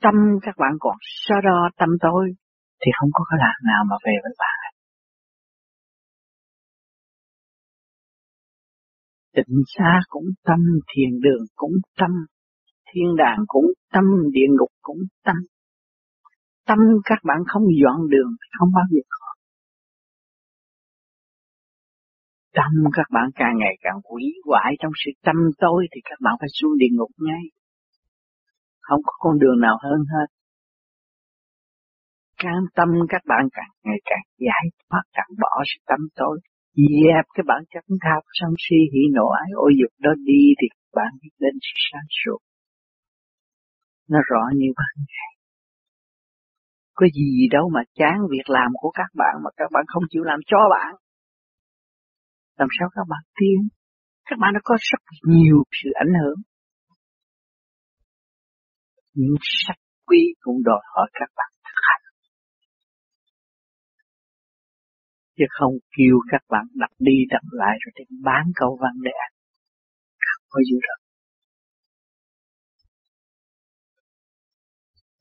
[0.00, 2.24] tâm các bạn còn so đo tâm tôi
[2.80, 4.58] thì không có cái lạc nào mà về với bạn
[9.36, 12.10] tịnh xa cũng tâm thiền đường cũng tâm
[12.96, 15.36] thiên đàng cũng tâm, địa ngục cũng tâm.
[16.66, 19.30] Tâm các bạn không dọn đường, không bao giờ khó.
[22.54, 26.34] Tâm các bạn càng ngày càng quỷ hoại trong sự tâm tối thì các bạn
[26.40, 27.42] phải xuống địa ngục ngay.
[28.86, 30.28] Không có con đường nào hơn hết.
[32.42, 36.36] Can tâm các bạn càng ngày càng giải thoát càng bỏ sự tâm tối.
[36.74, 40.66] Dẹp cái bản chất tham sân si, hỉ nộ, ái ô dục đó đi thì
[40.96, 42.38] bạn biết đến sự sáng suốt
[44.08, 45.32] nó rõ như ban ngày.
[46.94, 50.22] Có gì đâu mà chán việc làm của các bạn mà các bạn không chịu
[50.22, 50.94] làm cho bạn.
[52.58, 53.68] Làm sao các bạn tiến?
[54.24, 56.38] Các bạn đã có rất nhiều sự ảnh hưởng.
[59.20, 62.04] Những sách quý cũng đòi hỏi các bạn thực hành.
[65.36, 69.10] Chứ không kêu các bạn đặt đi đặt lại rồi để bán câu văn để
[69.26, 69.30] ăn.
[70.28, 70.98] Không có gì đâu.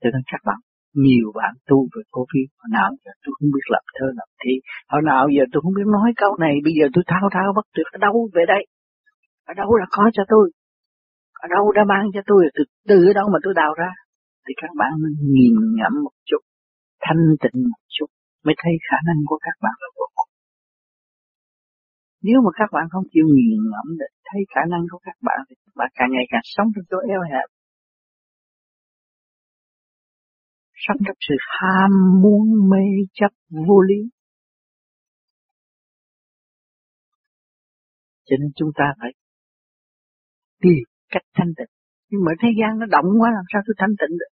[0.02, 0.60] Cho nên các bạn,
[0.94, 4.30] nhiều bạn tu về cô vi, hồi nào giờ tôi không biết làm thơ làm
[4.42, 4.54] thi,
[4.92, 7.66] hồi nào giờ tôi không biết nói câu này, bây giờ tôi thao thao bất
[7.74, 8.64] tuyệt ở đâu về đây?
[9.52, 10.46] Ở đâu là có cho tôi?
[11.44, 12.42] Ở đâu đã mang cho tôi?
[12.56, 13.92] Từ, từ ở đâu mà tôi đào ra?
[14.46, 16.42] Thì các bạn nên nhìn ngẫm một chút,
[17.06, 18.10] thanh tịnh một chút,
[18.46, 20.32] mới thấy khả năng của các bạn là vô cùng.
[22.28, 25.40] Nếu mà các bạn không chịu nghiền ngẫm để thấy khả năng của các bạn
[25.48, 27.48] thì các bạn càng ngày càng sống trong chỗ eo hẹp.
[30.88, 33.32] sống trong sự ham muốn mê chấp
[33.68, 34.10] vô lý.
[38.26, 39.12] Cho nên chúng ta phải
[40.62, 40.84] tìm
[41.16, 41.72] cách thanh tịnh.
[42.10, 44.32] Nhưng mà thế gian nó động quá làm sao tôi thanh tịnh được.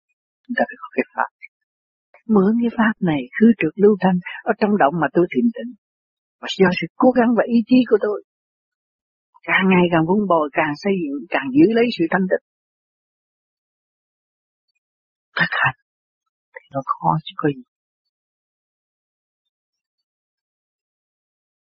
[0.44, 1.30] Chúng ta phải có cái pháp.
[2.34, 4.18] Mượn cái pháp này cứ trượt lưu thanh
[4.52, 5.72] ở trong động mà tôi thiền tịnh.
[6.42, 8.18] Và do sự cố gắng và ý chí của tôi.
[9.50, 12.46] Càng ngày càng vun bồi, càng xây dựng, càng giữ lấy sự thanh tịnh.
[15.40, 15.78] Thực hành
[16.74, 17.64] nó khó chứ có gì.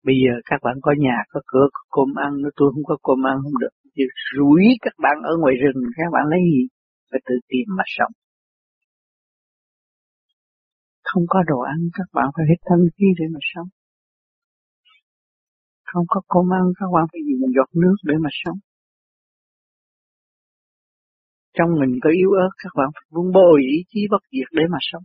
[0.03, 2.97] Bây giờ các bạn có nhà, có cửa, có cơm ăn, nó tôi không có
[3.03, 6.61] cơm ăn không được chịu rủi các bạn ở ngoài rừng, các bạn lấy gì?
[7.09, 8.13] Phải tự tìm mà sống.
[11.09, 13.69] Không có đồ ăn, các bạn phải hết thân khí để mà sống.
[15.89, 18.59] Không có cơm ăn, các bạn phải dùng giọt nước để mà sống
[21.57, 24.63] trong mình có yếu ớt các bạn phải vun bồi ý chí bất diệt để
[24.73, 25.03] mà sống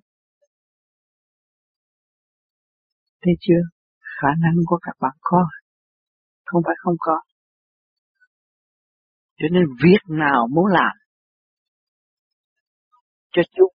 [3.22, 3.62] thấy chưa
[4.18, 5.42] khả năng của các bạn có
[6.44, 7.20] không phải không có
[9.42, 10.94] cho nên việc nào muốn làm
[13.34, 13.72] cho chúng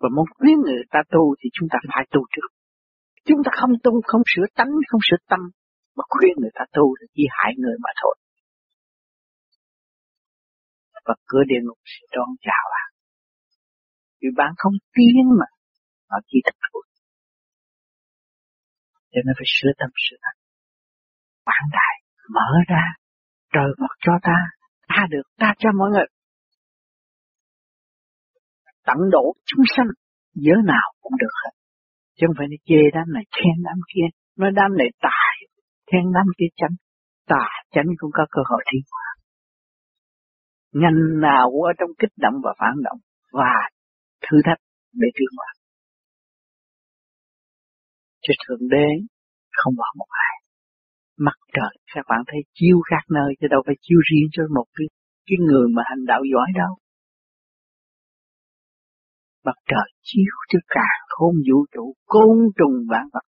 [0.00, 2.50] và muốn khuyến người ta tu thì chúng ta phải tu trước
[3.24, 5.40] chúng ta không tu không sửa tánh không sửa tâm
[5.96, 8.14] mà khuyên người ta tu thì chỉ hại người mà thôi
[11.06, 12.88] và cửa địa ngục sẽ đón chào bạn.
[14.20, 15.48] Vì bạn không tiến mà,
[16.10, 16.82] nó chỉ thực thôi.
[19.12, 20.34] Cho nên phải sửa tâm sửa tâm.
[21.46, 21.94] Quảng đại,
[22.36, 22.84] mở ra,
[23.54, 24.38] trời Phật cho ta,
[24.92, 26.06] ta được, ta cho mọi người.
[28.86, 29.86] Tận độ chúng sanh,
[30.34, 31.52] giới nào cũng được hết.
[32.16, 35.34] Chứ không phải nó chê đám này, khen đám kia, nói đám này tài,
[35.92, 36.74] khen đám kia chánh.
[37.26, 38.78] Tà chánh cũng có cơ hội thi.
[38.90, 39.08] hóa.
[40.72, 42.98] Ngành nào cũng ở trong kích động và phản động
[43.32, 43.52] và
[44.24, 44.60] thử thách
[44.92, 45.50] để tiến hóa.
[48.22, 48.86] Chứ Thượng Đế
[49.50, 50.31] không bỏ một ai.
[51.26, 54.68] Mặt trời các bạn thấy chiếu khác nơi chứ đâu phải chiếu riêng cho một
[54.76, 54.86] cái,
[55.26, 56.72] cái người mà hành đạo giỏi đâu.
[59.46, 63.26] Mặt trời chiếu cho cả khôn vũ trụ, côn trùng vạn vật.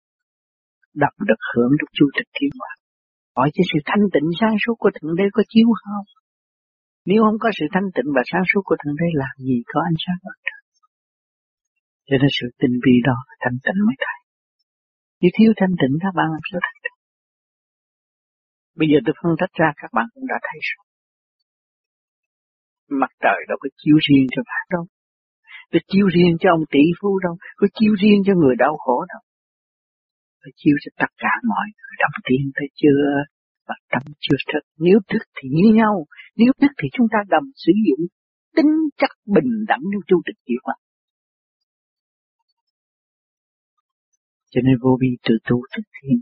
[1.02, 2.72] Đọc được hưởng được chu trình thiên hóa.
[3.36, 6.06] Hỏi cho sự thanh tịnh sáng suốt của Thượng Đế có chiếu không?
[7.08, 9.78] Nếu không có sự thanh tịnh và sáng suốt của Thượng Đế làm gì có
[9.90, 10.62] ánh sáng mặt trời.
[12.08, 14.18] Cho nên sự tinh vi đó thanh tịnh mới thấy.
[15.20, 16.97] Nếu thiếu thanh tịnh các bạn làm sao thanh tịnh?
[18.78, 20.84] Bây giờ tôi phân tích ra các bạn cũng đã thấy rồi.
[23.00, 24.84] Mặt trời đâu có chiếu riêng cho bạn đâu.
[25.72, 27.34] Có chiếu riêng cho ông tỷ phú đâu.
[27.60, 29.22] Có chiếu riêng cho người đau khổ đâu.
[30.42, 33.02] Có chiếu cho tất cả mọi người đồng tiên tới chưa?
[33.68, 34.64] Và tâm chưa thật.
[34.86, 35.94] Nếu thức thì như nhau.
[36.36, 38.02] Nếu thức thì chúng ta đầm sử dụng
[38.56, 40.74] tính chất bình đẳng như chu trình chịu hóa.
[44.50, 46.18] Cho nên vô vi tự tu thực hiện.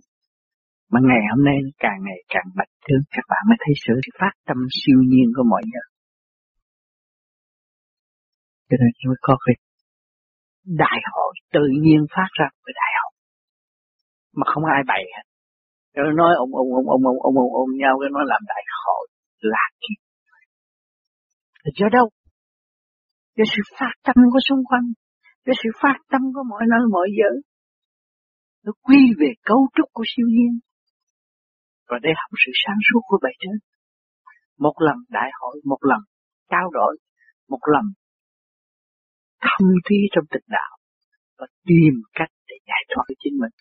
[0.92, 4.34] Mà ngày hôm nay càng ngày càng bạch thương các bạn mới thấy sự phát
[4.46, 5.88] tâm siêu nhiên của mọi người.
[8.68, 9.54] Cho nên mới có cái
[10.64, 13.12] đại hội tự nhiên phát ra cái đại hội.
[14.38, 15.24] Mà không ai bày hết.
[15.94, 18.62] Rồi nói ông ông ông ông ông ông ông ông nhau cái nói làm đại
[18.84, 19.06] hội
[19.40, 19.98] là kiếp.
[21.78, 22.06] Do đâu?
[23.36, 24.86] Do sự phát tâm của xung quanh,
[25.46, 27.36] do sự phát tâm của mọi nơi mọi giới.
[28.64, 30.52] Nó quy về cấu trúc của siêu nhiên.
[31.88, 33.56] Và để học sự sáng suốt của bề trên.
[34.58, 36.00] Một lần đại hội, một lần
[36.50, 36.96] trao đổi,
[37.48, 37.84] một lần
[39.44, 40.72] thâm thúy trong tịch đạo
[41.38, 43.54] và tìm cách để giải thoát chính mình.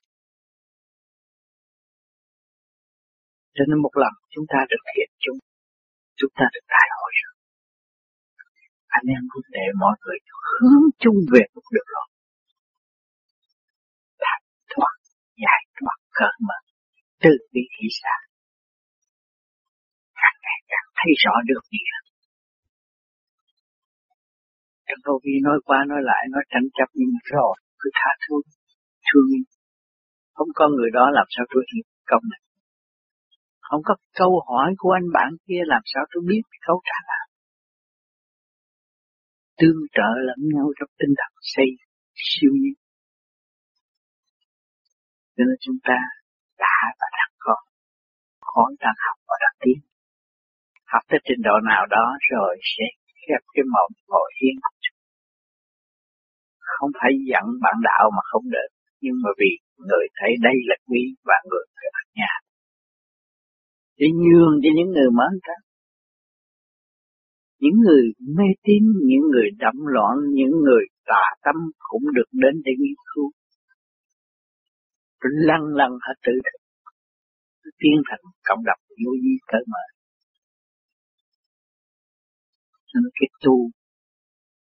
[3.56, 5.40] Cho nên một lần chúng ta được hiện chung,
[6.20, 7.36] chúng ta được đại hội rồi.
[8.98, 10.18] Anh em muốn để mọi người
[10.60, 12.08] hướng chung về một được rồi.
[14.26, 14.96] Thành thoát,
[15.44, 16.60] giải thoát cơn mở,
[17.26, 18.16] từ bi thị xã.
[20.22, 21.84] Càng ngày càng thấy rõ được gì.
[24.88, 28.36] Trong câu vi nói qua nói lại, nói tranh chấp nhưng rồi, cứ tha thứ,
[29.08, 29.30] thương
[30.34, 32.42] Không có người đó làm sao tôi hiểu công này.
[33.68, 37.26] Không có câu hỏi của anh bạn kia làm sao tôi biết câu trả lời.
[39.60, 41.70] Tương trợ lẫn nhau trong tinh thần xây
[42.14, 42.78] siêu nhiên.
[45.36, 45.98] Cho nên chúng ta
[46.64, 47.56] đã và đang có
[48.52, 49.80] Con đang học và đang tiến.
[50.92, 52.86] Học tới trình độ nào đó rồi sẽ
[53.22, 54.56] khép cái mộng ngồi yên.
[56.74, 58.70] Không phải giận bạn đạo mà không được,
[59.02, 59.52] nhưng mà vì
[59.88, 62.34] người thấy đây là quý và người phải ở nhà.
[64.00, 65.56] Để nhường cho những người mới ra
[67.60, 68.04] những người
[68.38, 73.00] mê tín, những người đậm loạn, những người tà tâm cũng được đến để nghiên
[73.10, 73.32] cứu
[75.48, 76.58] lần lần họ tự thức
[77.80, 79.84] tiến thành cộng đồng vô vi cởi mở
[82.94, 83.56] nên cái tu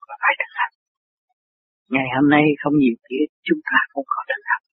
[0.09, 0.75] là phải thực hành
[1.95, 4.67] ngày hôm nay không nhiều kia chúng ta không có thực hành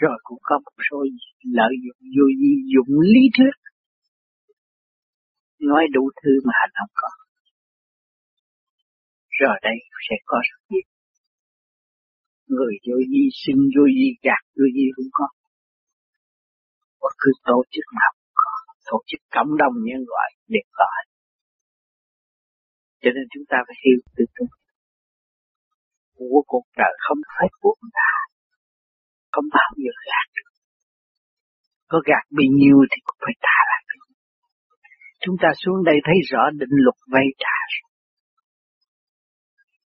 [0.00, 0.98] rồi cũng có một số
[1.58, 3.54] lợi dụng vô vi dụng lý thuyết.
[5.70, 7.08] Nói đủ thứ mà hành không có.
[9.40, 9.76] Rồi đây
[10.08, 10.89] sẽ có rất nhiều
[12.56, 15.26] người vô vi, sinh vô vi, gạt vô vi cũng có.
[17.02, 18.50] Bất cứ tổ chức nào có.
[18.88, 20.90] Tổ chức cộng đồng nhân loại đều có
[23.02, 24.44] cho nên chúng ta phải hiểu tự từ
[26.16, 28.10] của cuộc đời không phải của chúng ta.
[29.32, 30.50] Không bao giờ gạt được.
[31.90, 33.82] Có gạt bị nhiêu thì cũng phải trả lại.
[35.24, 37.56] Chúng ta xuống đây thấy rõ định luật vay trả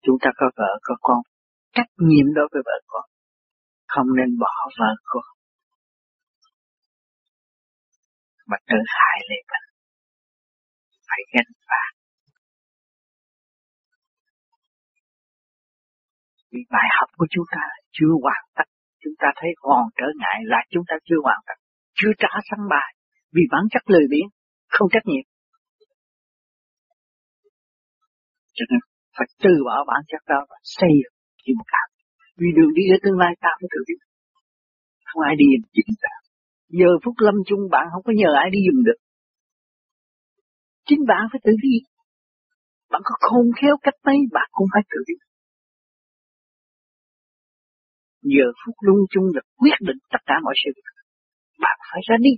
[0.05, 1.21] chúng ta có vợ, có con
[1.77, 3.05] trách nhiệm đối với vợ con.
[3.93, 5.27] Không nên bỏ vợ con.
[8.51, 9.67] Mà tự hại lấy mình
[11.09, 11.91] phải gánh phạt
[16.57, 17.63] vì bài học của chúng ta
[17.97, 18.69] chưa hoàn tất.
[19.03, 21.59] Chúng ta thấy còn trở ngại là chúng ta chưa hoàn tất.
[21.99, 22.91] Chưa trả sân bài.
[23.35, 24.29] Vì bản chất lười biếng,
[24.69, 25.27] không trách nhiệm.
[28.57, 28.81] Cho nên
[29.17, 31.16] phải từ bỏ bản chất đó và xây dựng
[31.47, 31.89] kim cảm
[32.41, 34.01] vì đường đi ở tương lai ta phải tự biết.
[35.09, 36.15] Không ai đi giùm chính ta.
[36.79, 38.99] Giờ phút lâm chung bạn không có nhờ ai đi giùm được.
[40.89, 41.75] Chính bạn phải tự đi.
[42.93, 45.21] Bạn có khôn khéo cách mấy, bạn cũng phải tự biết
[48.35, 50.71] giờ phút lung chung là quyết định tất cả mọi sự.
[51.65, 52.33] Bạn phải ra đi.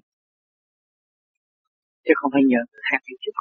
[2.04, 3.34] Chứ không phải nhờ người khác đi giúp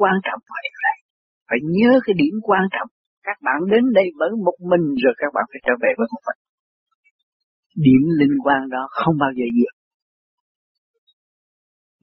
[0.00, 1.01] quan trọng phải vậy
[1.52, 2.90] phải nhớ cái điểm quan trọng.
[3.28, 6.22] Các bạn đến đây với một mình rồi các bạn phải trở về với một
[6.28, 6.40] mình.
[7.86, 9.74] Điểm linh quan đó không bao giờ diệt.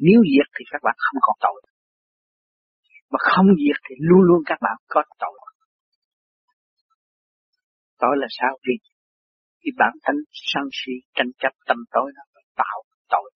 [0.06, 1.60] Nếu diệt thì các bạn không còn tội.
[3.12, 5.38] Mà không diệt thì luôn luôn các bạn có tội.
[8.02, 8.54] Tội là sao?
[8.68, 8.76] Vì
[9.62, 12.24] vì bản thân sân si, tranh chấp, tâm tối nó
[12.56, 12.78] tạo
[13.10, 13.32] tội.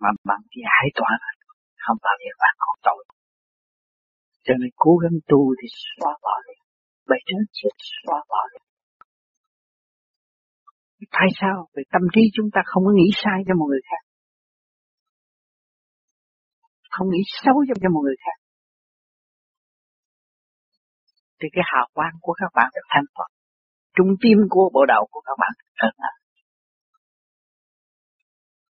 [0.00, 1.12] Mà bạn giải tỏa
[1.84, 3.13] không bao giờ bạn còn tội
[4.44, 6.54] cho nên cố gắng tu thì xóa bỏ đi
[7.10, 8.58] bảy chết chết xóa bỏ đi
[11.10, 11.68] tại sao?
[11.76, 14.02] Vì tâm trí chúng ta không có nghĩ sai cho một người khác.
[16.90, 18.38] Không nghĩ xấu cho, cho một người khác.
[21.38, 23.28] Thì cái hào quang của các bạn được thanh thoát
[23.96, 26.12] trung tim của bộ đầu của các bạn thật là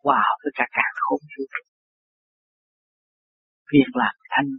[0.04, 1.64] wow với cả càng khôn vũ trụ
[3.74, 4.50] việc làm thanh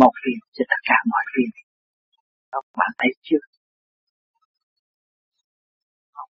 [0.00, 1.50] một viên cho tất cả mọi viên
[2.52, 3.44] các bạn thấy chưa?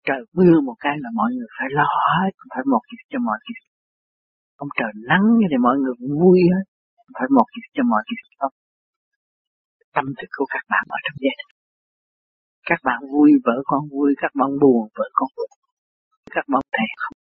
[0.06, 3.38] Trời mưa một cái là mọi người phải lo hết phải một việc cho mọi
[3.46, 3.62] việc.
[4.56, 6.64] Ông trời nắng thì mọi người vui hết
[7.16, 8.24] phải một việc cho mọi việc.
[8.38, 8.54] Không
[9.94, 11.50] tâm thức của các bạn ở trong gia đình.
[12.68, 15.50] Các bạn vui, vợ con vui, các bạn buồn, vợ con buồn.
[16.34, 17.16] Các bạn thề không?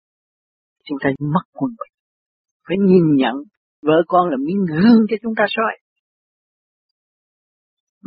[0.85, 1.93] Chúng ta mất quân bình.
[2.67, 3.35] Phải nhìn nhận,
[3.81, 5.73] vợ con là miếng gương cho chúng ta soi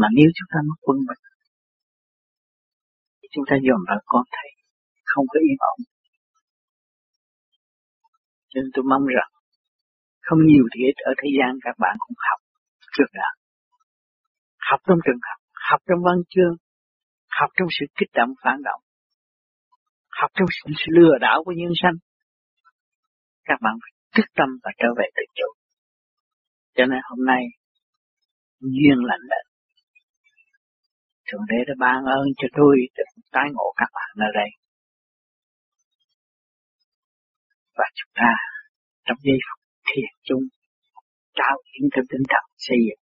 [0.00, 1.22] mà nếu chúng ta mất quân bình
[3.32, 4.50] chúng ta dòm vào con thấy
[5.10, 5.78] không có yên ổn.
[8.50, 9.32] Cho nên tôi mong rằng,
[10.26, 12.40] không nhiều thì ít ở thế gian các bạn cũng học
[12.94, 13.30] trường đó
[14.68, 16.54] học trong trường học học trong văn chương,
[17.38, 18.82] học trong sự kích động, phản động.
[20.20, 21.96] Học trong sự lừa đảo của nhân sanh.
[23.44, 25.48] Các bạn phải thức tâm và trở về tự chủ.
[26.76, 27.42] Cho nên hôm nay,
[28.60, 29.49] duyên lành lệnh
[31.32, 34.50] Thượng Đế đã ban ơn cho tôi được tái ngộ các bạn ở đây.
[37.78, 38.32] Và chúng ta
[39.04, 40.44] trong giây phút thiền chung
[41.38, 43.02] trao hiến theo tinh thần xây dựng.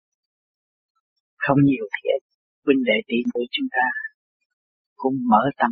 [1.44, 2.20] Không nhiều thiện,
[2.66, 3.88] huynh đệ tỷ muội chúng ta
[4.96, 5.72] cũng mở tâm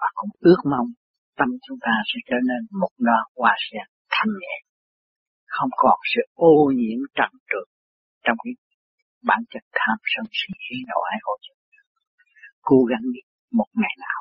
[0.00, 0.88] và cũng ước mong
[1.38, 4.56] tâm chúng ta sẽ trở nên một loa hoa sen thanh nhẹ,
[5.46, 7.66] không còn sự ô nhiễm trần trượt
[8.24, 8.52] trong cái
[9.28, 11.34] bản chất tham sân si hỉ nộ ái hộ
[12.68, 13.22] cố gắng đi
[13.58, 14.20] một ngày nào,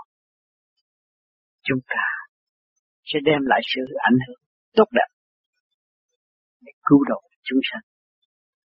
[1.67, 2.05] chúng ta
[3.09, 4.43] sẽ đem lại sự ảnh hưởng
[4.77, 5.09] tốt đẹp
[6.61, 7.85] để cứu độ chúng sanh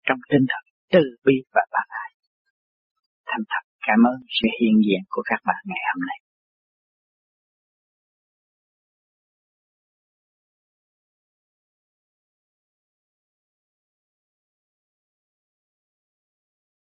[0.07, 2.11] trong tinh thần từ bi và ban ái.
[3.26, 6.18] Thành thật cảm ơn sự hiện diện của các bạn ngày hôm nay.